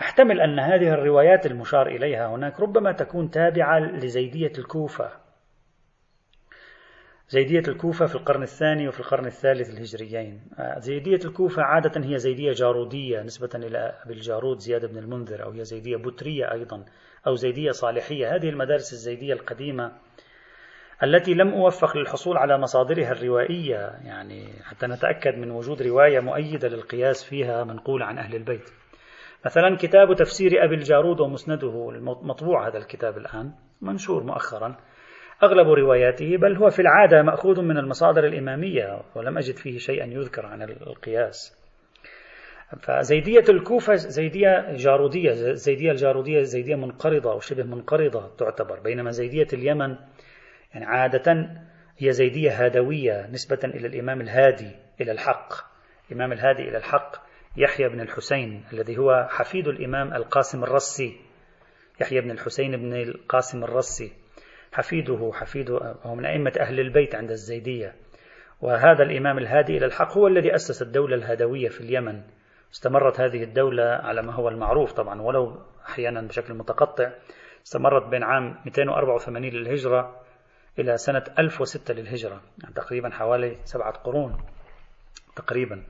أحتمل 0.01 0.41
أن 0.41 0.59
هذه 0.59 0.93
الروايات 0.93 1.45
المشار 1.45 1.87
إليها 1.87 2.27
هناك 2.27 2.59
ربما 2.59 2.91
تكون 2.91 3.29
تابعة 3.29 3.79
لزيدية 3.79 4.51
الكوفة. 4.59 5.22
زيدية 7.33 7.63
الكوفة 7.67 8.05
في 8.05 8.15
القرن 8.15 8.43
الثاني 8.43 8.87
وفي 8.87 8.99
القرن 8.99 9.25
الثالث 9.25 9.69
الهجريين. 9.69 10.41
آه، 10.59 10.79
زيدية 10.79 11.19
الكوفة 11.25 11.61
عادة 11.63 12.05
هي 12.05 12.17
زيدية 12.17 12.51
جارودية 12.51 13.21
نسبة 13.21 13.49
إلى 13.55 13.93
أبي 14.05 14.13
الجارود 14.13 14.59
زياد 14.59 14.85
بن 14.85 14.97
المنذر 14.97 15.43
أو 15.43 15.51
هي 15.51 15.63
زيدية 15.63 15.97
بترية 15.97 16.51
أيضا 16.51 16.85
أو 17.27 17.35
زيدية 17.35 17.71
صالحية. 17.71 18.35
هذه 18.35 18.49
المدارس 18.49 18.93
الزيدية 18.93 19.33
القديمة 19.33 19.91
التي 21.03 21.33
لم 21.33 21.53
أوفق 21.53 21.97
للحصول 21.97 22.37
على 22.37 22.57
مصادرها 22.57 23.11
الروائية 23.11 23.77
يعني 24.05 24.47
حتى 24.63 24.87
نتأكد 24.87 25.37
من 25.37 25.51
وجود 25.51 25.81
رواية 25.81 26.19
مؤيدة 26.19 26.67
للقياس 26.67 27.23
فيها 27.23 27.63
منقولة 27.63 28.05
عن 28.05 28.17
أهل 28.17 28.35
البيت. 28.35 28.69
مثلا 29.45 29.77
كتاب 29.77 30.15
تفسير 30.15 30.63
أبي 30.63 30.75
الجارود 30.75 31.19
ومسنده 31.19 31.89
مطبوع 32.01 32.67
هذا 32.67 32.77
الكتاب 32.77 33.17
الآن 33.17 33.51
منشور 33.81 34.23
مؤخرا. 34.23 34.77
أغلب 35.43 35.67
رواياته 35.67 36.37
بل 36.37 36.57
هو 36.57 36.69
في 36.69 36.81
العادة 36.81 37.21
مأخوذ 37.21 37.61
من 37.61 37.77
المصادر 37.77 38.27
الإمامية 38.27 39.01
ولم 39.15 39.37
أجد 39.37 39.55
فيه 39.55 39.77
شيئا 39.77 40.05
يذكر 40.05 40.45
عن 40.45 40.61
القياس. 40.61 41.63
فزيدية 42.81 43.43
الكوفة 43.49 43.95
زيدية 43.95 44.73
جارودية 44.73 45.31
زيدية 45.53 45.91
الجارودية 45.91 46.41
زيدية 46.41 46.75
منقرضة 46.75 47.31
أو 47.31 47.39
شبه 47.39 47.63
منقرضة 47.63 48.35
تعتبر 48.35 48.79
بينما 48.79 49.11
زيدية 49.11 49.47
اليمن 49.53 49.95
يعني 50.73 50.85
عادة 50.85 51.49
هي 51.97 52.11
زيدية 52.11 52.65
هادوية 52.65 53.27
نسبة 53.31 53.59
إلى 53.63 53.87
الإمام 53.87 54.21
الهادي 54.21 54.71
إلى 55.01 55.11
الحق. 55.11 55.53
الإمام 56.11 56.31
الهادي 56.31 56.61
إلى 56.61 56.77
الحق 56.77 57.15
يحيى 57.57 57.89
بن 57.89 58.01
الحسين 58.01 58.63
الذي 58.73 58.97
هو 58.97 59.27
حفيد 59.29 59.67
الإمام 59.67 60.13
القاسم 60.13 60.63
الرسي 60.63 61.21
يحيى 62.01 62.21
بن 62.21 62.31
الحسين 62.31 62.77
بن 62.77 62.93
القاسم 62.93 63.63
الرسي. 63.63 64.22
حفيده 64.73 65.31
حفيد 65.33 65.71
هو 66.03 66.15
من 66.15 66.25
أئمة 66.25 66.53
أهل 66.59 66.79
البيت 66.79 67.15
عند 67.15 67.31
الزيدية. 67.31 67.95
وهذا 68.61 69.03
الإمام 69.03 69.37
الهادي 69.37 69.77
إلى 69.77 69.85
الحق 69.85 70.17
هو 70.17 70.27
الذي 70.27 70.55
أسس 70.55 70.81
الدولة 70.81 71.15
الهدوية 71.15 71.69
في 71.69 71.81
اليمن. 71.81 72.21
استمرت 72.73 73.19
هذه 73.19 73.43
الدولة 73.43 73.83
على 73.83 74.21
ما 74.21 74.33
هو 74.33 74.49
المعروف 74.49 74.91
طبعا 74.91 75.21
ولو 75.21 75.61
أحيانا 75.85 76.21
بشكل 76.21 76.53
متقطع. 76.53 77.11
استمرت 77.65 78.07
بين 78.07 78.23
عام 78.23 78.55
284 78.65 79.45
للهجرة 79.45 80.21
إلى 80.79 80.97
سنة 80.97 81.23
1006 81.39 81.93
للهجرة 81.93 82.41
يعني 82.63 82.73
تقريبا 82.75 83.09
حوالي 83.09 83.57
سبعة 83.63 83.93
قرون 83.93 84.37
تقريبا. 85.35 85.83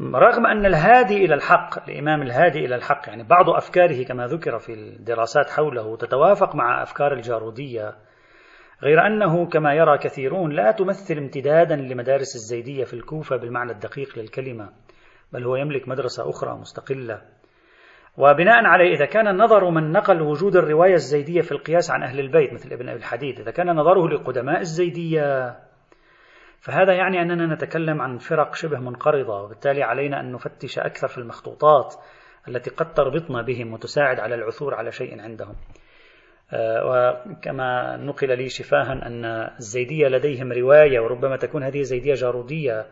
رغم 0.00 0.46
أن 0.46 0.66
الهادي 0.66 1.24
إلى 1.24 1.34
الحق 1.34 1.88
الإمام 1.88 2.22
الهادي 2.22 2.64
إلى 2.64 2.74
الحق 2.74 3.08
يعني 3.08 3.22
بعض 3.22 3.50
أفكاره 3.50 4.04
كما 4.04 4.26
ذكر 4.26 4.58
في 4.58 4.72
الدراسات 4.72 5.50
حوله 5.50 5.96
تتوافق 5.96 6.54
مع 6.54 6.82
أفكار 6.82 7.12
الجارودية 7.12 7.94
غير 8.82 9.06
أنه 9.06 9.46
كما 9.46 9.74
يرى 9.74 9.98
كثيرون 9.98 10.52
لا 10.52 10.70
تمثل 10.70 11.18
امتدادا 11.18 11.76
لمدارس 11.76 12.34
الزيدية 12.34 12.84
في 12.84 12.94
الكوفة 12.94 13.36
بالمعنى 13.36 13.72
الدقيق 13.72 14.18
للكلمة 14.18 14.70
بل 15.32 15.44
هو 15.44 15.56
يملك 15.56 15.88
مدرسة 15.88 16.30
أخرى 16.30 16.58
مستقلة. 16.58 17.22
وبناء 18.18 18.64
عليه 18.64 18.94
إذا 18.94 19.06
كان 19.06 19.36
نظر 19.36 19.70
من 19.70 19.92
نقل 19.92 20.22
وجود 20.22 20.56
الرواية 20.56 20.94
الزيدية 20.94 21.40
في 21.40 21.52
القياس 21.52 21.90
عن 21.90 22.02
أهل 22.02 22.20
البيت 22.20 22.52
مثل 22.52 22.72
ابن 22.72 22.88
أبي 22.88 22.98
الحديد 22.98 23.40
إذا 23.40 23.50
كان 23.50 23.76
نظره 23.76 24.08
لقدماء 24.08 24.60
الزيدية 24.60 25.56
فهذا 26.60 26.92
يعني 26.92 27.22
أننا 27.22 27.54
نتكلم 27.54 28.02
عن 28.02 28.18
فرق 28.18 28.54
شبه 28.54 28.78
منقرضة 28.78 29.42
وبالتالي 29.42 29.82
علينا 29.82 30.20
أن 30.20 30.32
نفتش 30.32 30.78
أكثر 30.78 31.08
في 31.08 31.18
المخطوطات 31.18 31.94
التي 32.48 32.70
قد 32.70 32.94
تربطنا 32.94 33.42
بهم 33.42 33.72
وتساعد 33.72 34.20
على 34.20 34.34
العثور 34.34 34.74
على 34.74 34.92
شيء 34.92 35.20
عندهم. 35.20 35.54
آه، 36.52 36.84
وكما 36.84 37.96
نقل 37.96 38.38
لي 38.38 38.48
شفاها 38.48 38.92
أن 38.92 39.24
الزيدية 39.58 40.08
لديهم 40.08 40.52
رواية 40.52 41.00
وربما 41.00 41.36
تكون 41.36 41.62
هذه 41.62 41.82
زيدية 41.82 42.14
جارودية 42.14 42.86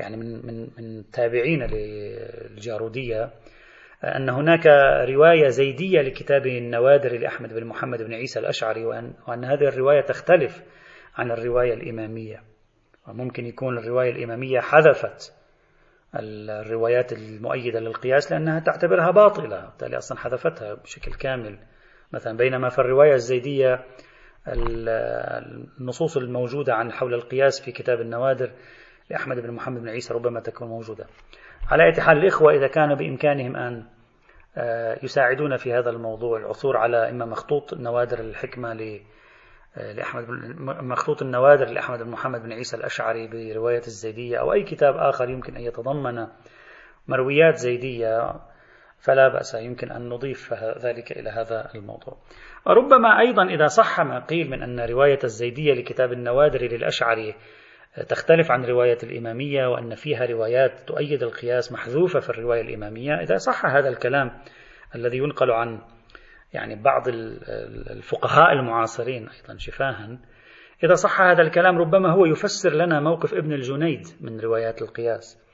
يعني 0.00 0.16
من 0.16 0.46
من 0.46 0.68
من 0.78 1.10
تابعين 1.10 1.62
للجارودية. 1.62 3.30
أن 4.04 4.28
هناك 4.28 4.66
رواية 5.08 5.48
زيدية 5.48 6.00
لكتاب 6.00 6.46
النوادر 6.46 7.18
لأحمد 7.18 7.54
بن 7.54 7.64
محمد 7.64 8.02
بن 8.02 8.14
عيسى 8.14 8.40
الأشعري 8.40 8.84
وأن, 8.84 9.14
وأن 9.28 9.44
هذه 9.44 9.68
الرواية 9.68 10.00
تختلف 10.00 10.62
عن 11.16 11.30
الرواية 11.30 11.74
الإمامية. 11.74 12.53
وممكن 13.08 13.46
يكون 13.46 13.78
الرواية 13.78 14.10
الإمامية 14.10 14.60
حذفت 14.60 15.34
الروايات 16.16 17.12
المؤيدة 17.12 17.80
للقياس 17.80 18.32
لأنها 18.32 18.60
تعتبرها 18.60 19.10
باطلة 19.10 19.64
وبالتالي 19.66 19.96
أصلا 19.96 20.18
حذفتها 20.18 20.74
بشكل 20.74 21.14
كامل. 21.14 21.58
مثلا 22.12 22.36
بينما 22.36 22.68
في 22.68 22.78
الرواية 22.78 23.14
الزيدية 23.14 23.84
النصوص 24.48 26.16
الموجودة 26.16 26.74
عن 26.74 26.92
حول 26.92 27.14
القياس 27.14 27.60
في 27.64 27.72
كتاب 27.72 28.00
النوادر 28.00 28.50
لأحمد 29.10 29.40
بن 29.40 29.50
محمد 29.50 29.80
بن 29.80 29.88
عيسى 29.88 30.14
ربما 30.14 30.40
تكون 30.40 30.68
موجودة. 30.68 31.06
على 31.70 31.84
أي 31.84 32.02
حال 32.02 32.18
الإخوة 32.18 32.52
إذا 32.52 32.66
كان 32.66 32.94
بإمكانهم 32.94 33.56
أن 33.56 33.84
آه، 34.56 34.98
يساعدون 35.02 35.56
في 35.56 35.72
هذا 35.72 35.90
الموضوع 35.90 36.38
العثور 36.38 36.76
على 36.76 37.10
إما 37.10 37.24
مخطوط 37.24 37.74
نوادر 37.74 38.20
الحكمة 38.20 38.72
لأحمد 39.76 40.24
مخطوط 40.60 41.22
النوادر 41.22 41.64
لأحمد 41.64 42.02
بن 42.02 42.10
محمد 42.10 42.42
بن 42.42 42.52
عيسى 42.52 42.76
الأشعري 42.76 43.28
برواية 43.28 43.82
الزيدية 43.86 44.40
أو 44.40 44.52
أي 44.52 44.62
كتاب 44.62 44.96
آخر 44.96 45.30
يمكن 45.30 45.56
أن 45.56 45.62
يتضمن 45.62 46.26
مرويات 47.08 47.56
زيدية 47.56 48.34
فلا 48.98 49.28
بأس 49.28 49.54
يمكن 49.54 49.90
أن 49.92 50.08
نضيف 50.08 50.54
ذلك 50.54 51.12
إلى 51.12 51.30
هذا 51.30 51.70
الموضوع. 51.74 52.16
وربما 52.66 53.20
أيضا 53.20 53.44
إذا 53.44 53.66
صح 53.66 54.00
ما 54.00 54.18
قيل 54.18 54.50
من 54.50 54.62
أن 54.62 54.80
رواية 54.80 55.18
الزيدية 55.24 55.74
لكتاب 55.74 56.12
النوادر 56.12 56.62
للأشعري 56.62 57.34
تختلف 58.08 58.50
عن 58.50 58.64
رواية 58.64 58.98
الإمامية 59.02 59.66
وأن 59.66 59.94
فيها 59.94 60.26
روايات 60.26 60.80
تؤيد 60.80 61.22
القياس 61.22 61.72
محذوفة 61.72 62.20
في 62.20 62.30
الرواية 62.30 62.60
الإمامية 62.60 63.14
إذا 63.14 63.36
صح 63.36 63.66
هذا 63.66 63.88
الكلام 63.88 64.30
الذي 64.94 65.18
ينقل 65.18 65.50
عن 65.50 65.78
يعني 66.54 66.82
بعض 66.82 67.08
الفقهاء 67.90 68.52
المعاصرين 68.52 69.28
أيضا 69.28 69.58
شفاها. 69.58 70.18
إذا 70.84 70.94
صح 70.94 71.20
هذا 71.20 71.42
الكلام 71.42 71.78
ربما 71.78 72.12
هو 72.12 72.24
يفسر 72.24 72.70
لنا 72.70 73.00
موقف 73.00 73.34
ابن 73.34 73.52
الجنيد 73.52 74.02
من 74.20 74.40
روايات 74.40 74.82
القياس 74.82 75.44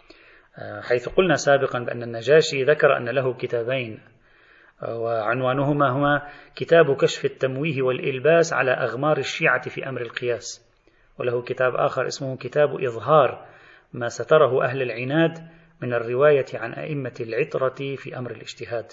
آه، 0.59 0.81
حيث 0.81 1.09
قلنا 1.09 1.35
سابقا 1.35 1.79
بأن 1.79 2.03
النجاشي 2.03 2.65
ذكر 2.65 2.97
أن 2.97 3.09
له 3.09 3.35
كتابين 3.35 4.01
آه، 4.83 4.99
وعنوانهما 4.99 5.91
هما 5.91 6.29
كتاب 6.57 6.97
كشف 6.97 7.25
التمويه 7.25 7.83
والإلباس 7.83 8.53
على 8.53 8.71
أغمار 8.71 9.19
الشيعة 9.19 9.69
في 9.69 9.89
أمر 9.89 10.01
القياس. 10.01 10.71
وله 11.19 11.43
كتاب 11.43 11.75
آخر 11.75 12.07
اسمه 12.07 12.37
كتاب 12.37 12.81
إظهار 12.81 13.47
ما 13.93 14.09
ستره 14.09 14.65
أهل 14.65 14.83
العناد 14.83 15.39
من 15.83 15.95
الرواية 15.95 16.47
عن 16.55 16.73
أئمة 16.73 17.15
العطرة 17.21 17.97
في 17.97 18.19
أمر 18.19 18.31
الاجتهاد. 18.31 18.87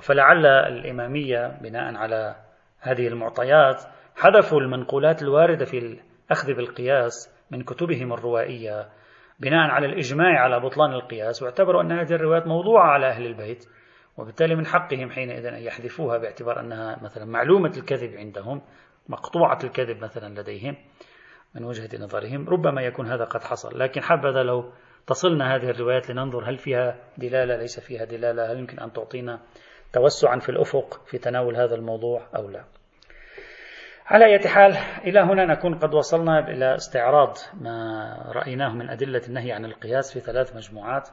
فلعل 0.00 0.46
الإمامية 0.46 1.58
بناء 1.62 1.94
على 1.94 2.36
هذه 2.80 3.08
المعطيات 3.08 3.82
حذفوا 4.16 4.60
المنقولات 4.60 5.22
الواردة 5.22 5.64
في 5.64 5.78
الأخذ 5.78 6.54
بالقياس 6.54 7.34
من 7.50 7.62
كتبهم 7.62 8.12
الروائية 8.12 8.88
بناء 9.40 9.70
على 9.70 9.86
الإجماع 9.86 10.40
على 10.40 10.60
بطلان 10.60 10.92
القياس 10.92 11.42
واعتبروا 11.42 11.82
أن 11.82 11.92
هذه 11.92 12.12
الروايات 12.12 12.46
موضوعة 12.46 12.86
على 12.86 13.06
أهل 13.06 13.26
البيت 13.26 13.64
وبالتالي 14.16 14.54
من 14.54 14.66
حقهم 14.66 15.10
حينئذ 15.10 15.46
أن 15.46 15.62
يحذفوها 15.62 16.18
باعتبار 16.18 16.60
أنها 16.60 16.98
مثلا 17.02 17.24
معلومة 17.24 17.72
الكذب 17.76 18.16
عندهم 18.16 18.62
مقطوعة 19.08 19.58
الكذب 19.64 20.04
مثلا 20.04 20.40
لديهم 20.40 20.76
من 21.54 21.64
وجهة 21.64 22.04
نظرهم 22.04 22.48
ربما 22.48 22.82
يكون 22.82 23.06
هذا 23.06 23.24
قد 23.24 23.42
حصل. 23.42 23.78
لكن 23.78 24.02
حبذا 24.02 24.42
لو 24.42 24.72
تصلنا 25.06 25.56
هذه 25.56 25.70
الروايات 25.70 26.10
لننظر 26.10 26.50
هل 26.50 26.58
فيها 26.58 26.98
دلالة 27.18 27.56
ليس 27.56 27.80
فيها 27.80 28.04
دلالة 28.04 28.52
هل 28.52 28.58
يمكن 28.58 28.78
أن 28.78 28.92
تعطينا 28.92 29.40
توسعا 29.92 30.38
في 30.38 30.48
الأفق 30.48 31.00
في 31.06 31.18
تناول 31.18 31.56
هذا 31.56 31.74
الموضوع 31.74 32.26
أو 32.36 32.48
لا. 32.48 32.64
على 34.06 34.24
أي 34.24 34.48
حال 34.48 34.76
إلى 35.04 35.20
هنا 35.20 35.44
نكون 35.44 35.74
قد 35.74 35.94
وصلنا 35.94 36.48
إلى 36.48 36.74
استعراض 36.74 37.36
ما 37.60 38.14
رأيناه 38.34 38.74
من 38.74 38.90
أدلة 38.90 39.22
النهي 39.28 39.52
عن 39.52 39.64
القياس 39.64 40.12
في 40.12 40.20
ثلاث 40.20 40.56
مجموعات. 40.56 41.08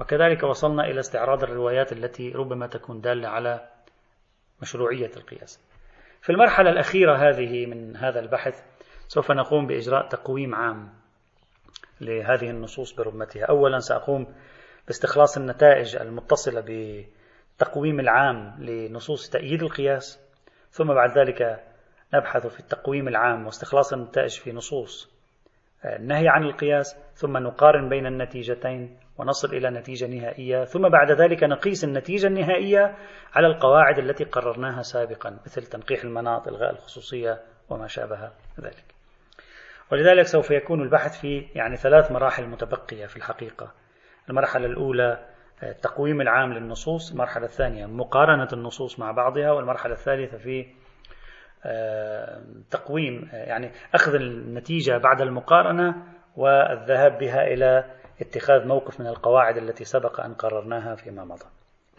وكذلك 0.00 0.42
وصلنا 0.42 0.84
إلى 0.84 1.00
استعراض 1.00 1.42
الروايات 1.42 1.92
التي 1.92 2.30
ربما 2.30 2.66
تكون 2.66 3.00
دالة 3.00 3.28
على 3.28 3.68
مشروعية 4.62 5.10
القياس. 5.16 5.60
في 6.20 6.32
المرحلة 6.32 6.70
الأخيرة 6.70 7.16
هذه 7.16 7.66
من 7.66 7.96
هذا 7.96 8.20
البحث 8.20 8.62
سوف 9.08 9.30
نقوم 9.30 9.66
بإجراء 9.66 10.08
تقويم 10.08 10.54
عام 10.54 10.88
لهذه 12.00 12.50
النصوص 12.50 12.92
برمتها. 12.94 13.44
أولا 13.44 13.78
سأقوم 13.78 14.34
باستخلاص 14.86 15.36
النتائج 15.36 15.96
المتصلة 15.96 16.60
بالتقويم 17.58 18.00
العام 18.00 18.56
لنصوص 18.58 19.30
تأييد 19.30 19.62
القياس 19.62 20.20
ثم 20.70 20.94
بعد 20.94 21.18
ذلك 21.18 21.64
نبحث 22.14 22.46
في 22.46 22.60
التقويم 22.60 23.08
العام 23.08 23.46
واستخلاص 23.46 23.92
النتائج 23.92 24.38
في 24.38 24.52
نصوص 24.52 25.12
النهي 25.84 26.28
عن 26.28 26.42
القياس 26.42 26.96
ثم 27.14 27.36
نقارن 27.36 27.88
بين 27.88 28.06
النتيجتين 28.06 28.98
ونصل 29.18 29.48
إلى 29.54 29.70
نتيجة 29.70 30.06
نهائية 30.06 30.64
ثم 30.64 30.88
بعد 30.88 31.10
ذلك 31.10 31.44
نقيس 31.44 31.84
النتيجة 31.84 32.26
النهائية 32.26 32.96
على 33.34 33.46
القواعد 33.46 33.98
التي 33.98 34.24
قررناها 34.24 34.82
سابقا 34.82 35.30
مثل 35.30 35.62
تنقيح 35.62 36.04
المناط 36.04 36.48
إلغاء 36.48 36.70
الخصوصية 36.70 37.40
وما 37.68 37.86
شابه 37.86 38.30
ذلك. 38.60 38.84
ولذلك 39.92 40.26
سوف 40.26 40.50
يكون 40.50 40.82
البحث 40.82 41.20
في 41.20 41.48
يعني 41.54 41.76
ثلاث 41.76 42.12
مراحل 42.12 42.46
متبقية 42.46 43.06
في 43.06 43.16
الحقيقة. 43.16 43.72
المرحلة 44.30 44.66
الأولى 44.66 45.31
التقويم 45.62 46.20
العام 46.20 46.52
للنصوص 46.52 47.10
المرحلة 47.12 47.44
الثانية 47.44 47.86
مقارنة 47.86 48.48
النصوص 48.52 48.98
مع 48.98 49.12
بعضها 49.12 49.50
والمرحلة 49.50 49.92
الثالثة 49.92 50.38
في 50.38 50.66
آه، 51.64 52.42
تقويم 52.70 53.28
يعني 53.32 53.70
أخذ 53.94 54.14
النتيجة 54.14 54.98
بعد 54.98 55.20
المقارنة 55.20 55.94
والذهاب 56.36 57.18
بها 57.18 57.44
إلى 57.44 57.84
اتخاذ 58.20 58.66
موقف 58.66 59.00
من 59.00 59.06
القواعد 59.06 59.56
التي 59.56 59.84
سبق 59.84 60.20
أن 60.20 60.34
قررناها 60.34 60.94
فيما 60.94 61.24
مضى. 61.24 61.44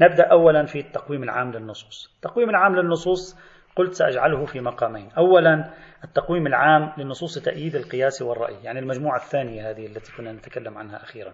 نبدأ 0.02 0.23
أولا 0.23 0.65
في 0.65 0.80
التقويم 0.80 1.23
العام 1.23 1.52
للنصوص. 1.52 2.13
التقويم 2.15 2.49
العام 2.49 2.76
للنصوص 2.76 3.38
قلت 3.76 3.93
سأجعله 3.93 4.45
في 4.45 4.60
مقامين. 4.60 5.10
أولا 5.17 5.69
التقويم 6.04 6.47
العام 6.47 6.93
لنصوص 6.97 7.39
تأييد 7.39 7.76
القياس 7.76 8.21
والرأي 8.21 8.56
يعني 8.63 8.80
المجموعة 8.80 9.17
الثانية 9.17 9.69
هذه 9.69 9.86
التي 9.86 10.12
كنا 10.17 10.32
نتكلم 10.32 10.78
عنها 10.78 11.04
أخيرا. 11.04 11.34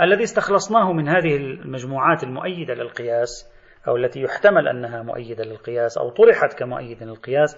الذي 0.00 0.22
استخلصناه 0.22 0.92
من 0.92 1.08
هذه 1.08 1.36
المجموعات 1.36 2.22
المؤيدة 2.24 2.74
للقياس 2.74 3.52
أو 3.88 3.96
التي 3.96 4.20
يحتمل 4.20 4.68
أنها 4.68 5.02
مؤيدة 5.02 5.44
للقياس 5.44 5.98
أو 5.98 6.10
طرحت 6.10 6.58
كمؤيد 6.58 7.02
للقياس 7.02 7.56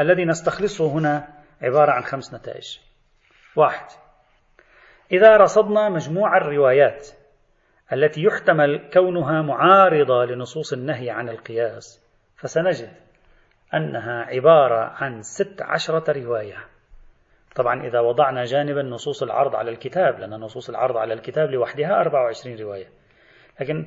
الذي 0.00 0.24
نستخلصه 0.24 0.92
هنا 0.92 1.28
عبارة 1.62 1.92
عن 1.92 2.02
خمس 2.02 2.34
نتائج. 2.34 2.78
واحد. 3.56 3.86
إذا 5.12 5.36
رصدنا 5.36 5.88
مجموع 5.88 6.36
الروايات 6.36 7.08
التي 7.92 8.22
يحتمل 8.22 8.90
كونها 8.92 9.42
معارضة 9.42 10.24
لنصوص 10.24 10.72
النهي 10.72 11.10
عن 11.10 11.28
القياس 11.28 12.04
فسنجد 12.36 12.92
أنها 13.74 14.22
عبارة 14.22 14.80
عن 14.80 15.22
ست 15.22 15.62
عشرة 15.62 16.12
رواية. 16.12 16.73
طبعا 17.54 17.86
إذا 17.86 18.00
وضعنا 18.00 18.44
جانبا 18.44 18.82
نصوص 18.82 19.22
العرض 19.22 19.54
على 19.54 19.70
الكتاب 19.70 20.18
لأن 20.18 20.30
نصوص 20.30 20.68
العرض 20.68 20.96
على 20.96 21.14
الكتاب 21.14 21.50
لوحدها 21.50 22.00
24 22.00 22.56
رواية. 22.56 22.86
لكن 23.60 23.86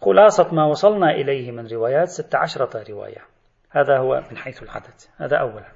خلاصة 0.00 0.54
ما 0.54 0.64
وصلنا 0.66 1.10
إليه 1.10 1.50
من 1.50 1.66
روايات 1.66 2.08
ست 2.08 2.34
عشرة 2.34 2.84
رواية. 2.90 3.24
هذا 3.70 3.98
هو 3.98 4.22
من 4.30 4.36
حيث 4.36 4.62
العدد 4.62 4.94
هذا 5.16 5.36
أولا. 5.36 5.72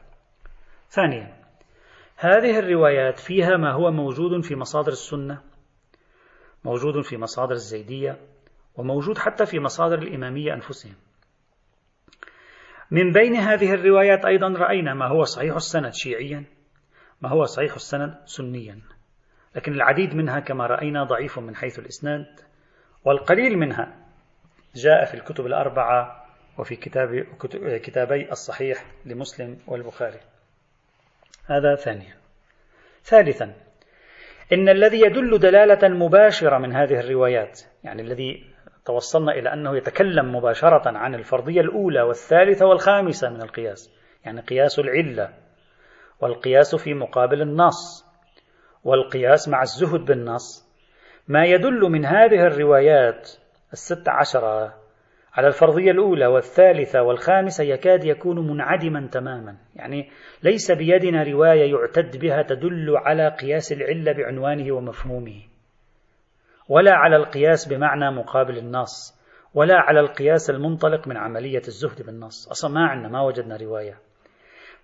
ثانيا 0.89 1.35
هذه 2.17 2.59
الروايات 2.59 3.19
فيها 3.19 3.57
ما 3.57 3.73
هو 3.73 3.91
موجود 3.91 4.41
في 4.45 4.57
مصادر 4.57 4.93
السنة 4.93 5.41
موجود 6.65 7.05
في 7.05 7.17
مصادر 7.17 7.53
الزيدية 7.53 8.17
وموجود 8.77 9.19
حتى 9.19 9.47
في 9.47 9.61
مصادر 9.61 9.99
الإمامية 9.99 10.55
أنفسهم. 10.55 10.95
من 12.91 13.13
بين 13.13 13.37
هذه 13.37 13.75
الروايات 13.75 14.25
أيضا 14.25 14.49
رأينا 14.49 14.95
ما 14.95 15.09
هو 15.09 15.25
صحيح 15.25 15.55
السند 15.55 15.93
شيعيا 15.93 16.58
ما 17.21 17.29
هو 17.29 17.45
صحيح 17.45 17.75
السند 17.75 18.15
سنيا. 18.25 18.81
لكن 19.57 19.73
العديد 19.73 20.15
منها 20.15 20.41
كما 20.41 20.67
رأينا 20.67 21.05
ضعيف 21.05 21.39
من 21.39 21.57
حيث 21.57 21.79
الإسناد 21.79 22.27
والقليل 23.05 23.59
منها 23.59 23.97
جاء 24.75 25.05
في 25.05 25.15
الكتب 25.15 25.47
الأربعة 25.47 26.25
وفي 26.59 26.77
كتاب 26.77 27.27
كتابي 27.83 28.31
الصحيح 28.33 28.85
لمسلم 29.05 29.59
والبخاري. 29.67 30.21
هذا 31.47 31.75
ثانيا. 31.75 32.15
ثالثا 33.05 33.55
إن 34.53 34.69
الذي 34.69 35.01
يدل 35.01 35.39
دلالة 35.39 35.89
مباشرة 35.89 36.59
من 36.59 36.73
هذه 36.73 37.01
الروايات 37.01 37.61
يعني 37.85 38.03
الذي 38.03 38.45
توصلنا 38.85 39.33
إلى 39.33 39.53
أنه 39.53 39.77
يتكلم 39.77 40.35
مباشرة 40.35 40.99
عن 40.99 41.15
الفرضية 41.15 41.61
الأولى 41.61 42.03
والثالثة 42.03 42.67
والخامسة 42.67 43.31
من 43.31 43.43
القياس 43.43 43.91
يعني 44.25 44.41
قياس 44.41 44.79
العلة 44.79 45.35
والقياس 46.21 46.75
في 46.75 46.95
مقابل 46.95 47.43
النص 47.43 48.09
والقياس 48.85 49.49
مع 49.49 49.63
الزهد 49.63 50.01
بالنص. 50.01 50.69
ما 51.29 51.45
يدل 51.45 51.81
من 51.81 52.05
هذه 52.05 52.47
الروايات 52.47 53.31
الست 53.73 54.09
عشرة 54.09 54.75
على 55.35 55.47
الفرضية 55.47 55.91
الأولى 55.91 56.27
والثالثة 56.27 57.03
والخامسة 57.03 57.65
يكاد 57.65 58.05
يكون 58.05 58.51
منعدما 58.51 59.09
تماما. 59.13 59.57
يعني 59.77 60.11
ليس 60.43 60.71
بيدنا 60.71 61.23
رواية 61.23 61.71
يعتد 61.71 62.17
بها 62.17 62.43
تدل 62.43 62.97
على 62.97 63.29
قياس 63.29 63.73
العلة 63.73 64.13
بعنوانه 64.13 64.73
ومفهومه 64.73 65.43
ولا 66.69 66.93
على 66.93 67.17
القياس 67.17 67.69
بمعنى 67.69 68.11
مقابل 68.11 68.59
النص 68.59 69.19
ولا 69.55 69.75
على 69.75 70.01
القياس 70.01 70.51
المنطلق 70.51 71.09
من 71.09 71.17
عملية 71.17 71.63
الزهد 71.69 72.07
بالنص. 72.07 72.49
أصلا 72.49 72.71
ما 72.71 72.87
عندنا 72.87 73.09
ما 73.09 73.23
وجدنا 73.23 73.57
رواية. 73.57 74.08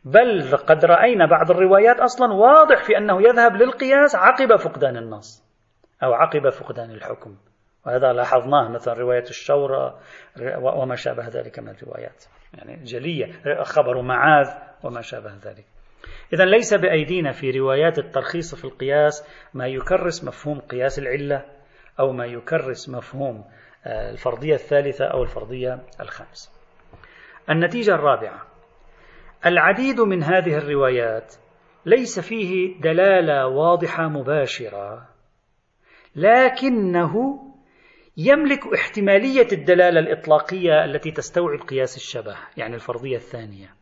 بل 0.05 0.57
قد 0.57 0.85
رأينا 0.85 1.27
بعض 1.27 1.51
الروايات 1.51 2.01
أصلا 2.01 2.33
واضح 2.33 2.85
في 2.85 2.99
أنه 2.99 3.23
يذهب 3.23 3.57
للقياس 3.57 4.17
عقب 4.17 4.57
فقدان 4.57 4.97
النص 4.97 5.45
أو 6.03 6.12
عقب 6.12 6.49
فقدان 6.49 6.90
الحكم. 6.90 7.37
وهذا 7.87 8.12
لاحظناه 8.12 8.69
مثلا 8.69 8.95
رواية 8.95 9.23
الشورى 9.23 10.01
وما 10.62 10.95
شابه 10.95 11.29
ذلك 11.29 11.59
من 11.59 11.69
الروايات. 11.69 12.25
يعني 12.55 12.85
جلية 12.85 13.33
خبر 13.62 14.03
معاذ 14.03 14.47
وما 14.85 15.01
شابه 15.01 15.35
ذلك. 15.45 15.64
إذا 16.33 16.45
ليس 16.45 16.75
بأيدينا 16.75 17.33
في 17.33 17.51
روايات 17.51 17.99
الترخيص 17.99 18.55
في 18.55 18.64
القياس 18.64 19.29
ما 19.55 19.67
يكرس 19.67 20.25
مفهوم 20.25 20.61
قياس 20.61 20.99
العلة 20.99 21.45
أو 22.01 22.12
ما 22.12 22.27
يكرس 22.27 22.88
مفهوم 22.88 23.45
آه، 23.87 24.11
الفرضية 24.11 24.55
الثالثة 24.55 25.05
أو 25.05 25.23
الفرضية 25.23 25.79
الخامسة. 26.01 26.51
النتيجة 27.51 27.95
الرابعة: 27.95 28.54
العديد 29.46 30.00
من 30.00 30.22
هذه 30.22 30.59
الروايات 30.59 31.35
ليس 31.87 32.20
فيه 32.20 32.80
دلالة 32.80 33.46
واضحة 33.46 34.09
مباشرة 34.09 35.09
لكنه 36.16 37.14
يملك 38.16 38.61
احتمالية 38.74 39.46
الدلالة 39.52 40.00
الإطلاقية 40.00 40.85
التي 40.85 41.11
تستوعب 41.11 41.59
قياس 41.59 41.96
الشبه 41.96 42.37
يعني 42.57 42.74
الفرضية 42.74 43.16
الثانية. 43.16 43.74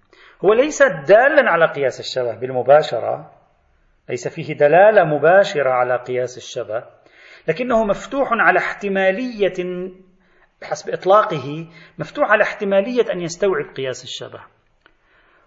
هو 0.45 0.53
ليس 0.53 0.83
دالا 0.83 1.51
على 1.51 1.67
قياس 1.73 2.01
الشبه 2.01 2.35
بالمباشرة 2.41 3.33
ليس 4.09 4.29
فيه 4.29 4.55
دلالة 4.55 5.05
مباشرة 5.05 5.71
على 5.71 5.97
قياس 5.97 6.37
الشبه 6.37 6.85
لكنه 7.49 7.85
مفتوح 7.85 8.29
على 8.33 8.59
احتمالية 8.59 9.91
بحسب 10.63 10.91
إطلاقه 10.91 11.67
مفتوح 11.99 12.31
على 12.31 12.43
احتمالية 12.43 13.13
أن 13.13 13.21
يستوعب 13.21 13.75
قياس 13.77 14.05
الشبه. 14.05 14.41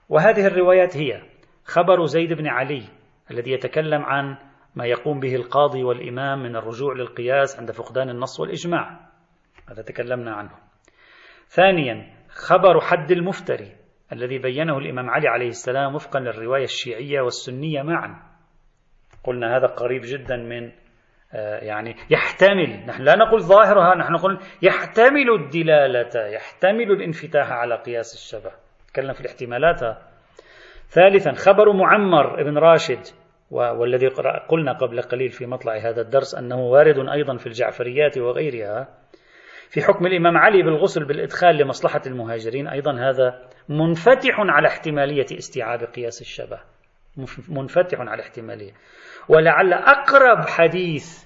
وهذه 0.10 0.48
الروايات 0.48 0.98
هي 0.98 1.22
خبر 1.64 2.06
زيد 2.06 2.34
بن 2.34 2.48
علي 2.48 2.84
الذي 3.32 3.52
يتكلم 3.52 4.02
عن 4.02 4.38
ما 4.76 4.86
يقوم 4.86 5.20
به 5.20 5.36
القاضي 5.36 5.84
والإمام 5.84 6.44
من 6.44 6.56
الرجوع 6.56 6.94
للقياس 6.94 7.60
عند 7.60 7.72
فقدان 7.72 8.10
النص 8.10 8.40
والإجماع 8.40 9.00
هذا 9.70 9.82
تكلمنا 9.82 10.34
عنه. 10.36 10.52
ثانيا 11.48 12.14
خبر 12.30 12.82
حد 12.82 13.12
المفتري 13.12 13.76
الذي 14.14 14.38
بينه 14.38 14.78
الإمام 14.78 15.10
علي 15.10 15.28
عليه 15.28 15.48
السلام 15.48 15.96
وفقا 15.96 16.20
للرواية 16.20 16.64
الشيعية 16.64 17.22
والسنية 17.22 17.82
معا. 17.82 18.36
قلنا 19.24 19.58
هذا 19.58 19.68
قريب 19.68 20.02
جدا 20.06 20.38
من 20.38 20.72
آه، 21.34 21.60
يعني 21.60 21.96
يحتمل 22.10 22.86
نحن 22.86 23.04
لا 23.04 23.16
نقول 23.16 23.42
ظاهرها 23.42 23.96
نحن 23.96 24.14
نقول 24.14 24.40
يحتمل 24.62 25.30
الدلالة 25.30 26.28
يحتمل 26.28 26.92
الانفتاح 26.92 27.52
على 27.52 27.76
قياس 27.76 28.14
الشبه. 28.14 28.65
تكلم 28.96 29.14
في 29.14 29.22
الاحتمالات. 29.22 29.98
ثالثا 30.90 31.32
خبر 31.32 31.74
معمر 31.74 32.42
ابن 32.42 32.58
راشد 32.58 33.00
والذي 33.52 34.08
قلنا 34.50 34.74
قبل 34.74 35.02
قليل 35.02 35.30
في 35.30 35.46
مطلع 35.46 35.78
هذا 35.78 36.02
الدرس 36.02 36.36
أنه 36.36 36.60
وارد 36.60 37.10
أيضا 37.10 37.38
في 37.38 37.48
الجعفريات 37.48 38.18
وغيرها. 38.18 38.88
في 39.70 39.82
حكم 39.82 40.06
الإمام 40.06 40.38
علي 40.38 40.64
بالغسل 40.64 41.06
بالإدخال 41.06 41.58
لمصلحة 41.58 42.02
المهاجرين 42.08 42.68
أيضا 42.68 42.94
هذا 43.00 43.42
منفتح 43.70 44.40
على 44.40 44.68
احتمالية 44.68 45.26
استيعاب 45.38 45.84
قياس 45.84 46.22
الشبه. 46.22 46.60
منفتح 47.50 48.00
على 48.00 48.22
احتمالية. 48.22 48.72
ولعل 49.30 49.74
أقرب 49.74 50.48
حديث 50.48 51.26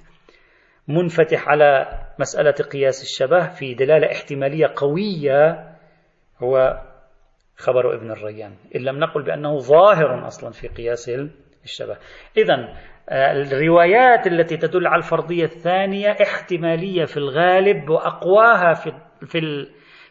منفتح 0.88 1.50
على 1.50 1.88
مسألة 2.20 2.52
قياس 2.52 3.02
الشبه 3.02 3.48
في 3.48 3.74
دلالة 3.74 4.12
احتمالية 4.12 4.74
قوية 4.76 5.70
هو 6.44 6.82
خبر 7.60 7.96
ابن 7.96 8.12
الريان. 8.12 8.56
إن 8.76 8.82
لم 8.82 9.00
نقل 9.00 9.24
بأنه 9.24 9.58
ظاهر 9.58 10.28
أصلا 10.28 10.52
في 10.52 10.68
قياس 10.68 11.12
الشبه. 11.64 11.98
إذا 12.38 12.76
آه، 13.10 13.32
الروايات 13.32 14.28
التي 14.28 14.58
تدل 14.58 14.88
على 14.88 14.98
الفرضية 14.98 15.44
الثانية 15.44 16.10
احتمالية 16.10 17.06
في 17.06 17.18
الغالب 17.18 17.90
وأقواها 17.90 18.74
في 18.74 18.92
في 19.26 19.40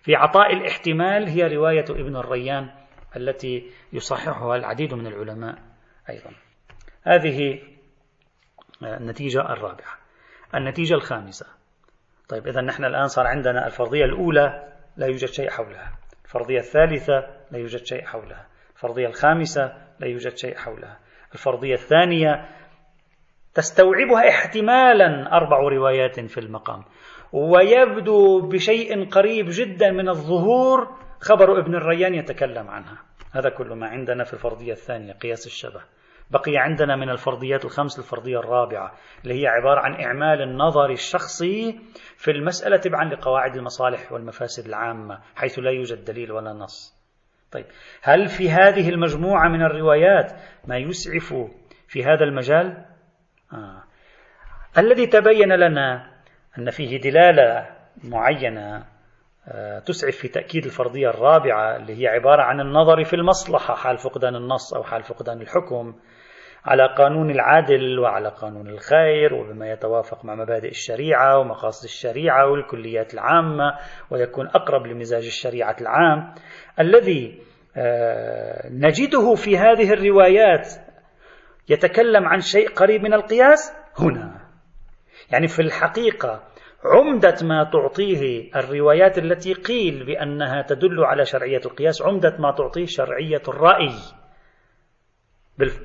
في 0.02 0.14
عطاء 0.14 0.52
الاحتمال 0.52 1.28
هي 1.28 1.56
رواية 1.56 1.84
ابن 1.90 2.16
الريان 2.16 2.70
التي 3.16 3.70
يصححها 3.92 4.56
العديد 4.56 4.94
من 4.94 5.06
العلماء 5.06 5.58
أيضا. 6.11 6.30
هذه 7.02 7.58
آه، 8.82 8.96
النتيجة 8.96 9.40
الرابعة. 9.40 9.98
النتيجة 10.54 10.94
الخامسة. 10.94 11.46
طيب 12.28 12.46
إذا 12.46 12.61
نحن 12.61 12.84
الآن 12.84 13.06
صار 13.06 13.26
عندنا 13.26 13.66
الفرضية 13.66 14.04
الأولى 14.04 14.72
لا 14.96 15.06
يوجد 15.06 15.28
شيء 15.28 15.50
حولها. 15.50 15.98
الفرضية 16.28 16.58
الثالثة 16.58 17.26
لا 17.50 17.58
يوجد 17.58 17.84
شيء 17.84 18.04
حولها. 18.04 18.46
الفرضية 18.74 19.06
الخامسة 19.06 19.72
لا 20.00 20.06
يوجد 20.06 20.36
شيء 20.36 20.56
حولها. 20.56 20.98
الفرضية 21.34 21.74
الثانية 21.74 22.48
تستوعبها 23.54 24.28
احتمالا 24.28 25.32
أربع 25.32 25.58
روايات 25.58 26.20
في 26.20 26.40
المقام. 26.40 26.84
ويبدو 27.32 28.48
بشيء 28.48 29.08
قريب 29.08 29.46
جدا 29.48 29.90
من 29.90 30.08
الظهور 30.08 30.96
خبر 31.20 31.60
ابن 31.60 31.74
الريان 31.74 32.14
يتكلم 32.14 32.68
عنها. 32.68 32.98
هذا 33.32 33.48
كل 33.48 33.68
ما 33.68 33.86
عندنا 33.86 34.24
في 34.24 34.32
الفرضية 34.34 34.72
الثانية 34.72 35.12
قياس 35.12 35.46
الشبه. 35.46 35.80
بقي 36.30 36.56
عندنا 36.56 36.96
من 36.96 37.10
الفرضيات 37.10 37.64
الخمس 37.64 37.98
الفرضية 37.98 38.38
الرابعة 38.38 38.92
اللي 39.24 39.42
هي 39.42 39.46
عبارة 39.46 39.80
عن 39.80 40.04
إعمال 40.04 40.42
النظر 40.42 40.90
الشخصي 40.90 41.80
في 42.16 42.30
المسألة 42.30 42.76
تبعا 42.76 43.04
لقواعد 43.04 43.56
المصالح 43.56 44.12
والمفاسد 44.12 44.66
العامة 44.66 45.20
حيث 45.36 45.58
لا 45.58 45.70
يوجد 45.70 46.04
دليل 46.04 46.32
ولا 46.32 46.52
نص 46.52 46.98
طيب 47.52 47.66
هل 48.02 48.28
في 48.28 48.50
هذه 48.50 48.88
المجموعة 48.88 49.48
من 49.48 49.62
الروايات 49.62 50.32
ما 50.64 50.76
يسعف 50.76 51.34
في 51.88 52.04
هذا 52.04 52.24
المجال؟ 52.24 52.84
آه. 53.52 53.82
الذي 54.78 55.06
تبين 55.06 55.52
لنا 55.52 56.10
أن 56.58 56.70
فيه 56.70 57.00
دلالة 57.00 57.66
معينة 58.04 58.86
آه 59.48 59.78
تسعف 59.78 60.16
في 60.16 60.28
تأكيد 60.28 60.64
الفرضية 60.64 61.08
الرابعة 61.08 61.76
اللي 61.76 62.02
هي 62.02 62.06
عبارة 62.08 62.42
عن 62.42 62.60
النظر 62.60 63.04
في 63.04 63.16
المصلحة 63.16 63.74
حال 63.74 63.98
فقدان 63.98 64.36
النص 64.36 64.74
أو 64.74 64.82
حال 64.82 65.02
فقدان 65.02 65.40
الحكم 65.40 65.94
على 66.64 66.94
قانون 66.99 67.31
العدل 67.31 67.99
وعلى 67.99 68.29
قانون 68.29 68.68
الخير 68.68 69.35
وبما 69.35 69.73
يتوافق 69.73 70.25
مع 70.25 70.35
مبادئ 70.35 70.68
الشريعة 70.68 71.38
ومقاصد 71.38 71.85
الشريعة 71.85 72.51
والكليات 72.51 73.14
العامة 73.14 73.79
ويكون 74.11 74.47
أقرب 74.47 74.87
لمزاج 74.87 75.25
الشريعة 75.25 75.77
العام. 75.81 76.35
الذي 76.81 77.38
آه، 77.77 78.68
نجده 78.71 79.35
في 79.35 79.59
هذه 79.59 79.92
الروايات 79.92 80.68
يتكلم 81.68 82.27
عن 82.27 82.40
شيء 82.40 82.68
قريب 82.68 83.03
من 83.03 83.14
القياس 83.14 83.73
هنا. 83.99 84.40
يعني 85.33 85.47
في 85.47 85.62
الحقيقة 85.62 86.42
عمدة 86.85 87.35
ما 87.42 87.71
تعطيه 87.73 88.51
الروايات 88.57 89.18
التي 89.18 89.53
قيل 89.53 90.07
بأنها 90.07 90.62
تدل 90.62 91.05
على 91.05 91.25
شرعية 91.25 91.61
القياس 91.66 92.03
عمدة 92.03 92.37
ما 92.38 92.51
تعطيه 92.51 92.85
شرعية 92.87 93.42
الرأي. 93.49 93.94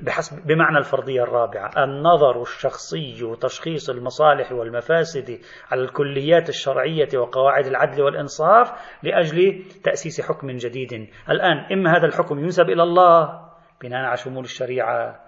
بحسب 0.02 0.46
بمعنى 0.46 0.78
الفرضية 0.78 1.22
الرابعة. 1.22 1.70
النظر 1.84 2.42
الشخصي 2.42 3.24
وتشخيص 3.24 3.90
المصالح 3.90 4.52
والمفاسد 4.52 5.40
على 5.72 5.82
الكليات 5.82 6.48
الشرعية 6.48 7.08
وقواعد 7.14 7.66
العدل 7.66 8.02
والإنصاف 8.02 8.72
لأجل 9.02 9.64
تأسيس 9.84 10.20
حكم 10.20 10.50
جديد. 10.50 10.92
الآن 11.30 11.72
إما 11.72 11.96
هذا 11.96 12.06
الحكم 12.06 12.38
ينسب 12.38 12.70
إلى 12.70 12.82
الله 12.82 13.40
بناء 13.82 14.04
على 14.04 14.16
شمول 14.16 14.44
الشريعة 14.44 15.20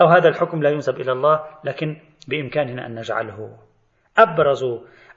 أو 0.00 0.06
هذا 0.06 0.28
الحكم 0.28 0.62
لا 0.62 0.70
ينسب 0.70 1.00
إلى 1.00 1.12
الله 1.12 1.44
لكن 1.64 1.96
بإمكاننا 2.28 2.86
أن 2.86 2.94
نجعله. 2.94 3.56
أبرز 4.18 4.64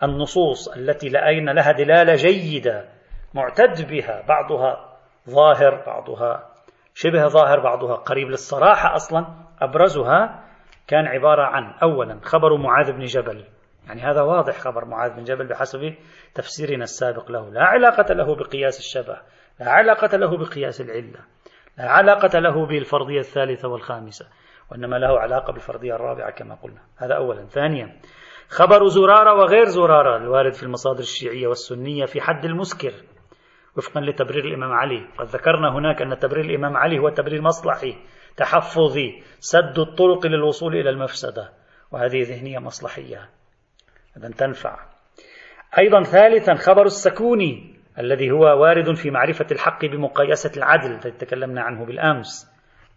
النصوص 0.04 0.68
التي 0.78 1.10
لأين 1.10 1.50
لها 1.50 1.72
دلالة 1.72 2.16
جيدة 2.16 2.90
معتد 3.34 3.88
بها 3.90 4.24
بعضها 4.28 4.98
ظاهر 5.30 5.84
بعضها 5.86 6.57
شبه 7.00 7.28
ظاهر 7.28 7.60
بعضها. 7.60 7.96
قريب 7.96 8.28
للصراحة 8.28 8.96
أصلا 8.96 9.28
أبرزها 9.62 10.44
كان 10.88 11.08
عبارة 11.08 11.44
عن 11.44 11.74
أولا 11.84 12.20
خبر 12.24 12.58
معاذ 12.58 12.92
بن 12.92 13.04
جبل. 13.04 13.46
يعني 13.88 14.02
هذا 14.02 14.22
واضح 14.22 14.60
خبر 14.60 14.86
معاذ 14.86 15.16
بن 15.16 15.24
جبل 15.24 15.48
بحسب 15.48 15.94
تفسيرنا 16.36 16.84
السابق 16.84 17.32
له. 17.32 17.50
لا 17.50 17.64
علاقة 17.64 18.14
له 18.14 18.36
بقياس 18.36 18.80
الشبه 18.80 19.18
لا 19.60 19.70
علاقة 19.70 20.18
له 20.18 20.38
بقياس 20.38 20.82
العلة 20.82 21.20
لا 21.78 21.90
علاقة 21.90 22.40
له 22.40 22.66
بالفرضية 22.66 23.20
الثالثة 23.20 23.68
والخامسة 23.68 24.28
وإنما 24.72 24.96
له 24.96 25.20
علاقة 25.20 25.54
بالفرضية 25.54 25.96
الرابعة 25.96 26.32
كما 26.32 26.56
قلنا. 26.56 26.82
هذا 26.98 27.14
أولا. 27.16 27.46
ثانيا 27.46 28.00
خبر 28.50 28.88
زرارة 28.88 29.34
وغير 29.34 29.66
زرارة 29.66 30.18
الوارد 30.18 30.54
في 30.54 30.64
المصادر 30.64 31.00
الشيعية 31.00 31.48
والسنية 31.48 32.06
في 32.06 32.22
حد 32.22 32.46
المسكر. 32.46 32.94
وفقا 33.78 34.02
لتبرير 34.02 34.46
الإمام 34.46 34.72
علي. 34.72 35.08
قد 35.18 35.26
ذكرنا 35.26 35.70
هناك 35.78 36.02
أن 36.02 36.20
تبرير 36.20 36.46
الإمام 36.46 36.78
علي 36.78 37.00
هو 37.00 37.10
تبرير 37.10 37.42
مصلحي 37.42 37.96
تحفظي 38.38 39.24
سد 39.40 39.80
الطرق 39.80 40.26
للوصول 40.26 40.76
إلى 40.76 40.90
المفسدة 40.90 41.50
وهذه 41.92 42.24
ذهنية 42.24 42.60
مصلحية. 42.60 43.30
إذا 44.18 44.30
تنفع. 44.30 44.80
أيضا 45.78 46.04
ثالثا 46.04 46.54
خبر 46.54 46.86
السكوني 46.86 47.76
الذي 48.00 48.32
هو 48.32 48.44
وارد 48.62 48.96
في 48.96 49.12
معرفة 49.12 49.46
الحق 49.52 49.86
بمقايسة 49.86 50.52
العدل 50.58 50.92
الذي 50.92 51.12
تكلمنا 51.12 51.62
عنه 51.62 51.86
بالأمس 51.86 52.52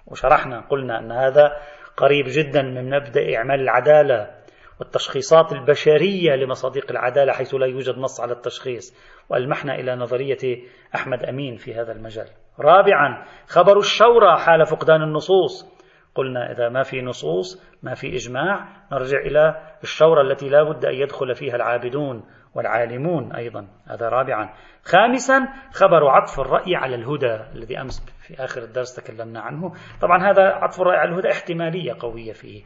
وشرحنا 0.07 0.61
قلنا 0.61 0.99
أن 0.99 1.12
هذا 1.12 1.57
قريب 1.97 2.24
جدا 2.28 2.62
من 2.62 2.91
مبدأ 2.91 3.37
إعمال 3.37 3.61
العدالة. 3.61 4.39
والتشخيصات 4.81 5.53
البشرية 5.53 6.35
لمصادق 6.35 6.91
العدالة 6.91 7.33
حيث 7.33 7.55
لا 7.55 7.66
يوجد 7.66 7.99
نص 7.99 8.20
على 8.20 8.33
التشخيص. 8.33 8.95
وألمحنا 9.28 9.74
إلى 9.74 9.97
نظرية 9.97 10.62
أحمد 10.95 11.22
أمين 11.22 11.57
في 11.57 11.74
هذا 11.74 11.93
المجال. 11.93 12.26
رابعا 12.61 13.24
خبر 13.49 13.78
الشورى 13.78 14.37
حال 14.39 14.66
فقدان 14.66 15.03
النصوص. 15.03 15.81
قلنا 16.14 16.53
إذا 16.53 16.68
ما 16.68 16.83
في 16.83 17.03
نصوص 17.03 17.78
ما 17.83 17.95
في 17.95 18.14
إجماع 18.14 18.68
نرجع 18.93 19.18
إلى 19.18 19.55
الشورى 19.83 20.20
التي 20.20 20.49
لا 20.49 20.62
بد 20.62 20.85
أن 20.85 20.95
يدخل 20.95 21.35
فيها 21.35 21.57
العابدون 21.57 22.24
والعالمون 22.55 23.33
أيضا. 23.33 23.66
هذا 23.87 24.09
رابعا. 24.09 24.55
خامسا 24.85 25.49
خبر 25.72 26.09
عطف 26.09 26.41
الرأي 26.41 26.76
على 26.76 26.95
الهدى 26.95 27.41
الذي 27.55 27.81
أمس 27.81 28.01
في 28.26 28.45
آخر 28.45 28.62
الدرس 28.62 28.95
تكلمنا 28.95 29.41
عنه. 29.41 29.72
طبعا 30.01 30.31
هذا 30.31 30.43
عطف 30.43 30.81
الرأي 30.81 30.97
على 30.97 31.11
الهدى 31.11 31.31
احتمالية 31.31 31.97
قوية 32.01 32.33
فيه. 32.33 32.62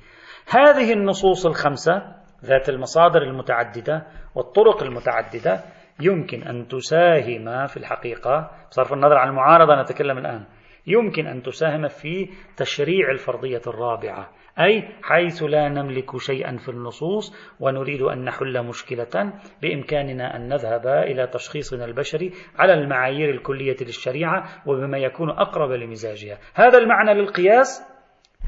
هذه 0.48 0.92
النصوص 0.92 1.46
الخمسة 1.46 2.02
ذات 2.44 2.68
المصادر 2.68 3.22
المتعددة 3.22 4.06
والطرق 4.34 4.82
المتعددة 4.82 5.60
يمكن 6.00 6.42
أن 6.42 6.68
تساهم 6.68 7.66
في 7.66 7.76
الحقيقة 7.76 8.50
بصرف 8.70 8.92
النظر 8.92 9.16
عن 9.16 9.28
المعارضة 9.28 9.82
نتكلم 9.82 10.18
الآن 10.18 10.44
يمكن 10.86 11.26
أن 11.26 11.42
تساهم 11.42 11.88
في 11.88 12.28
تشريع 12.56 13.10
الفرضية 13.10 13.60
الرابعة 13.66 14.30
أي 14.60 14.88
حيث 15.02 15.42
لا 15.42 15.68
نملك 15.68 16.16
شيئا 16.16 16.56
في 16.56 16.68
النصوص 16.68 17.54
ونريد 17.60 18.02
أن 18.02 18.24
نحل 18.24 18.62
مشكلة 18.66 19.32
بإمكاننا 19.62 20.36
أن 20.36 20.48
نذهب 20.48 20.86
إلى 20.86 21.26
تشخيصنا 21.26 21.84
البشري 21.84 22.32
على 22.58 22.74
المعايير 22.74 23.30
الكلية 23.30 23.76
للشريعة 23.80 24.44
وبما 24.66 24.98
يكون 24.98 25.30
أقرب 25.30 25.70
لمزاجها. 25.70 26.38
هذا 26.54 26.78
المعنى 26.78 27.14
للقياس؟ 27.14 27.93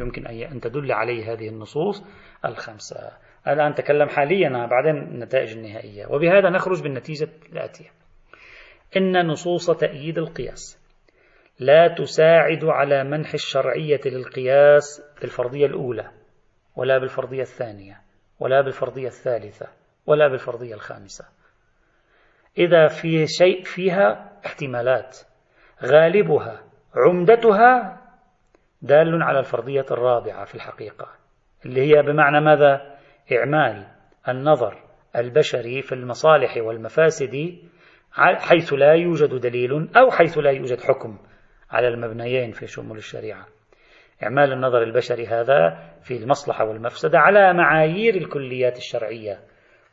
يمكن 0.00 0.26
أن 0.26 0.60
تدل 0.60 0.92
عليه 0.92 1.32
هذه 1.32 1.48
النصوص 1.48 2.04
الخمسة. 2.44 3.12
الآن 3.48 3.70
نتكلم 3.70 4.08
حاليا 4.08 4.66
بعدين 4.66 4.96
النتائج 4.96 5.52
النهائية. 5.52 6.06
وبهذا 6.06 6.50
نخرج 6.50 6.82
بالنتيجة 6.82 7.28
الآتية. 7.52 7.90
إن 8.96 9.26
نصوص 9.26 9.70
تأييد 9.70 10.18
القياس 10.18 10.86
لا 11.60 11.88
تساعد 11.88 12.64
على 12.64 13.04
منح 13.04 13.34
الشرعية 13.34 14.00
للقياس 14.06 15.02
بالفرضية 15.20 15.66
الأولى 15.66 16.10
ولا 16.76 16.98
بالفرضية 16.98 17.40
الثانية 17.40 18.00
ولا 18.40 18.60
بالفرضية 18.60 19.06
الثالثة 19.06 19.66
ولا 20.06 20.28
بالفرضية 20.28 20.74
الخامسة. 20.74 21.24
إذا 22.58 22.86
في 22.86 23.26
شيء 23.26 23.62
فيها 23.62 24.32
احتمالات 24.46 25.18
غالبها 25.84 26.62
عمدتها 26.96 28.00
دال 28.86 29.22
على 29.22 29.38
الفرضية 29.38 29.86
الرابعة 29.90 30.44
في 30.44 30.54
الحقيقة 30.54 31.08
اللي 31.66 31.80
هي 31.80 32.02
بمعنى 32.02 32.40
ماذا؟ 32.40 32.96
إعمال 33.32 33.86
النظر 34.28 34.82
البشري 35.16 35.82
في 35.82 35.94
المصالح 35.94 36.56
والمفاسد 36.56 37.58
حيث 38.18 38.72
لا 38.72 38.92
يوجد 38.92 39.34
دليل 39.34 39.88
أو 39.96 40.10
حيث 40.10 40.38
لا 40.38 40.50
يوجد 40.50 40.80
حكم 40.80 41.18
على 41.70 41.88
المبنيين 41.88 42.50
في 42.50 42.66
شمول 42.66 42.96
الشريعة 42.96 43.46
إعمال 44.22 44.52
النظر 44.52 44.82
البشري 44.82 45.26
هذا 45.26 45.78
في 46.02 46.16
المصلحة 46.16 46.64
والمفسدة 46.64 47.18
على 47.18 47.52
معايير 47.52 48.14
الكليات 48.14 48.76
الشرعية 48.76 49.40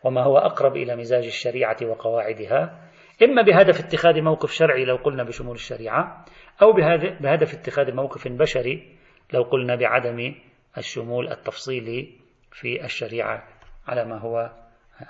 وما 0.04 0.24
هو 0.24 0.38
أقرب 0.38 0.76
إلى 0.76 0.96
مزاج 0.96 1.26
الشريعة 1.26 1.78
وقواعدها 1.84 2.80
إما 3.22 3.42
بهدف 3.42 3.80
اتخاذ 3.80 4.22
موقف 4.22 4.52
شرعي 4.52 4.86
لو 4.86 4.96
قلنا 4.96 5.24
بشمول 5.24 5.56
الشريعة 5.56 6.26
أو 6.62 6.74
بهدف 7.20 7.54
اتخاذ 7.54 7.94
موقف 7.94 8.28
بشري 8.28 8.98
لو 9.34 9.44
قلنا 9.44 9.76
بعدم 9.76 10.36
الشمول 10.78 11.28
التفصيلي 11.28 12.10
في 12.52 12.86
الشريعة 12.86 13.44
على 13.88 14.06
ما 14.06 14.20
هو 14.20 14.52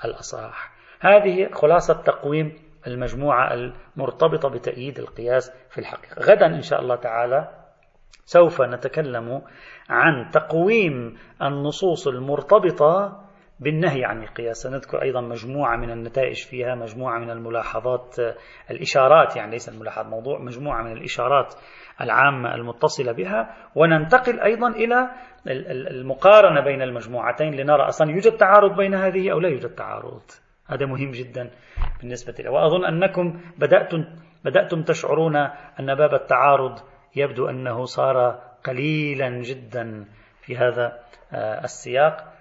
الأصح. 0.06 0.72
هذه 1.00 1.50
خلاصة 1.54 1.94
تقويم 1.94 2.54
المجموعة 2.88 3.54
المرتبطة 3.54 4.50
بتأييد 4.50 5.00
القياس 5.00 5.52
في 5.70 5.78
الحقيقة. 5.78 6.22
غدا 6.22 6.46
إن 6.46 6.62
شاء 6.62 6.82
الله 6.82 6.96
تعالى 6.96 7.50
سوف 8.26 8.62
نتكلم 8.62 9.42
عن 9.90 10.32
تقويم 10.32 11.18
النصوص 11.42 12.08
المرتبطة 12.08 13.24
بالنهي 13.60 14.06
عن 14.06 14.24
القياس. 14.24 14.58
سنذكر 14.58 15.02
أيضا 15.02 15.22
مجموعة 15.22 15.78
من 15.78 15.92
النتائج 15.92 16.46
فيها 16.46 16.76
مجموعة 16.76 17.20
من 17.20 17.30
الملاحظات 17.30 18.16
الإشارات 18.72 19.36
يعني 19.36 19.52
ليس 19.52 19.70
الملاحظات 19.70 20.06
موضوع 20.06 20.40
مجموعة 20.40 20.84
من 20.84 20.92
الإشارات 20.92 21.54
العامة 22.02 22.56
المتصلة 22.56 23.12
بها. 23.12 23.56
وننتقل 23.76 24.40
أيضا 24.40 24.68
إلى 24.68 25.10
المقارنة 25.92 26.62
بين 26.62 26.82
المجموعتين 26.82 27.54
لنرى 27.54 27.88
أصلا 27.88 28.12
يوجد 28.12 28.38
تعارض 28.38 28.76
بين 28.76 28.94
هذه 28.94 29.32
أو 29.32 29.40
لا 29.40 29.50
يوجد 29.50 29.70
تعارض. 29.70 30.22
هذا 30.68 30.86
مهم 30.86 31.12
جدا 31.12 31.50
بالنسبة 32.00 32.34
لي. 32.40 32.50
وأظن 32.50 32.86
أنكم 32.86 33.42
بدأتم, 33.58 34.06
بدأتم 34.46 34.84
تشعرون 34.84 35.36
أن 35.80 35.96
باب 35.96 36.14
التعارض 36.14 36.80
يبدو 37.16 37.50
أنه 37.50 37.86
صار 37.86 38.40
قليلا 38.64 39.30
جدا 39.30 40.06
في 40.42 40.58
هذا 40.58 41.00
آه، 41.34 41.64
السياق. 41.64 42.33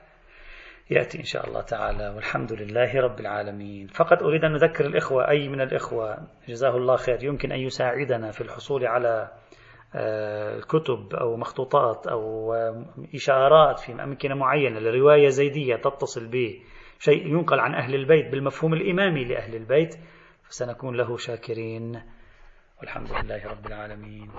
يأتي 0.91 1.19
إن 1.19 1.25
شاء 1.25 1.49
الله 1.49 1.61
تعالى 1.61 2.09
والحمد 2.09 2.53
لله 2.53 3.01
رب 3.01 3.21
العالمين. 3.21 3.87
فقط 3.87 4.23
أريد 4.23 4.45
أن 4.45 4.55
أذكر 4.55 4.87
الإخوة 4.87 5.29
أي 5.29 5.49
من 5.49 5.61
الإخوة 5.61 6.19
جزاه 6.49 6.77
الله 6.77 6.97
خير 6.97 7.25
يمكن 7.25 7.53
أن 7.53 7.61
يساعدنا 7.61 8.31
في 8.31 8.41
الحصول 8.41 8.87
على 8.87 9.31
آه، 9.95 10.61
كتب 10.61 11.15
أو 11.15 11.37
مخطوطات 11.37 12.07
أو 12.07 12.55
آه، 12.55 12.85
إشارات 13.15 13.79
في 13.79 13.93
أمكنة 13.93 14.35
معينة 14.35 14.81
لرواية 14.81 15.29
زيدية 15.29 15.77
تتصل 15.77 16.29
به. 16.29 16.61
شيء 16.99 17.27
ينقل 17.27 17.61
عن 17.61 17.75
أهل 17.75 17.95
البيت 17.95 18.33
بالمفهوم 18.33 18.75
الإمامي 18.75 19.25
لأهل 19.25 19.55
البيت 19.55 19.95
فسنكون 20.49 20.97
له 20.97 21.17
شاكرين. 21.17 22.03
والحمد 22.81 23.13
لله 23.13 23.47
رب 23.47 23.67
العالمين. 23.67 24.31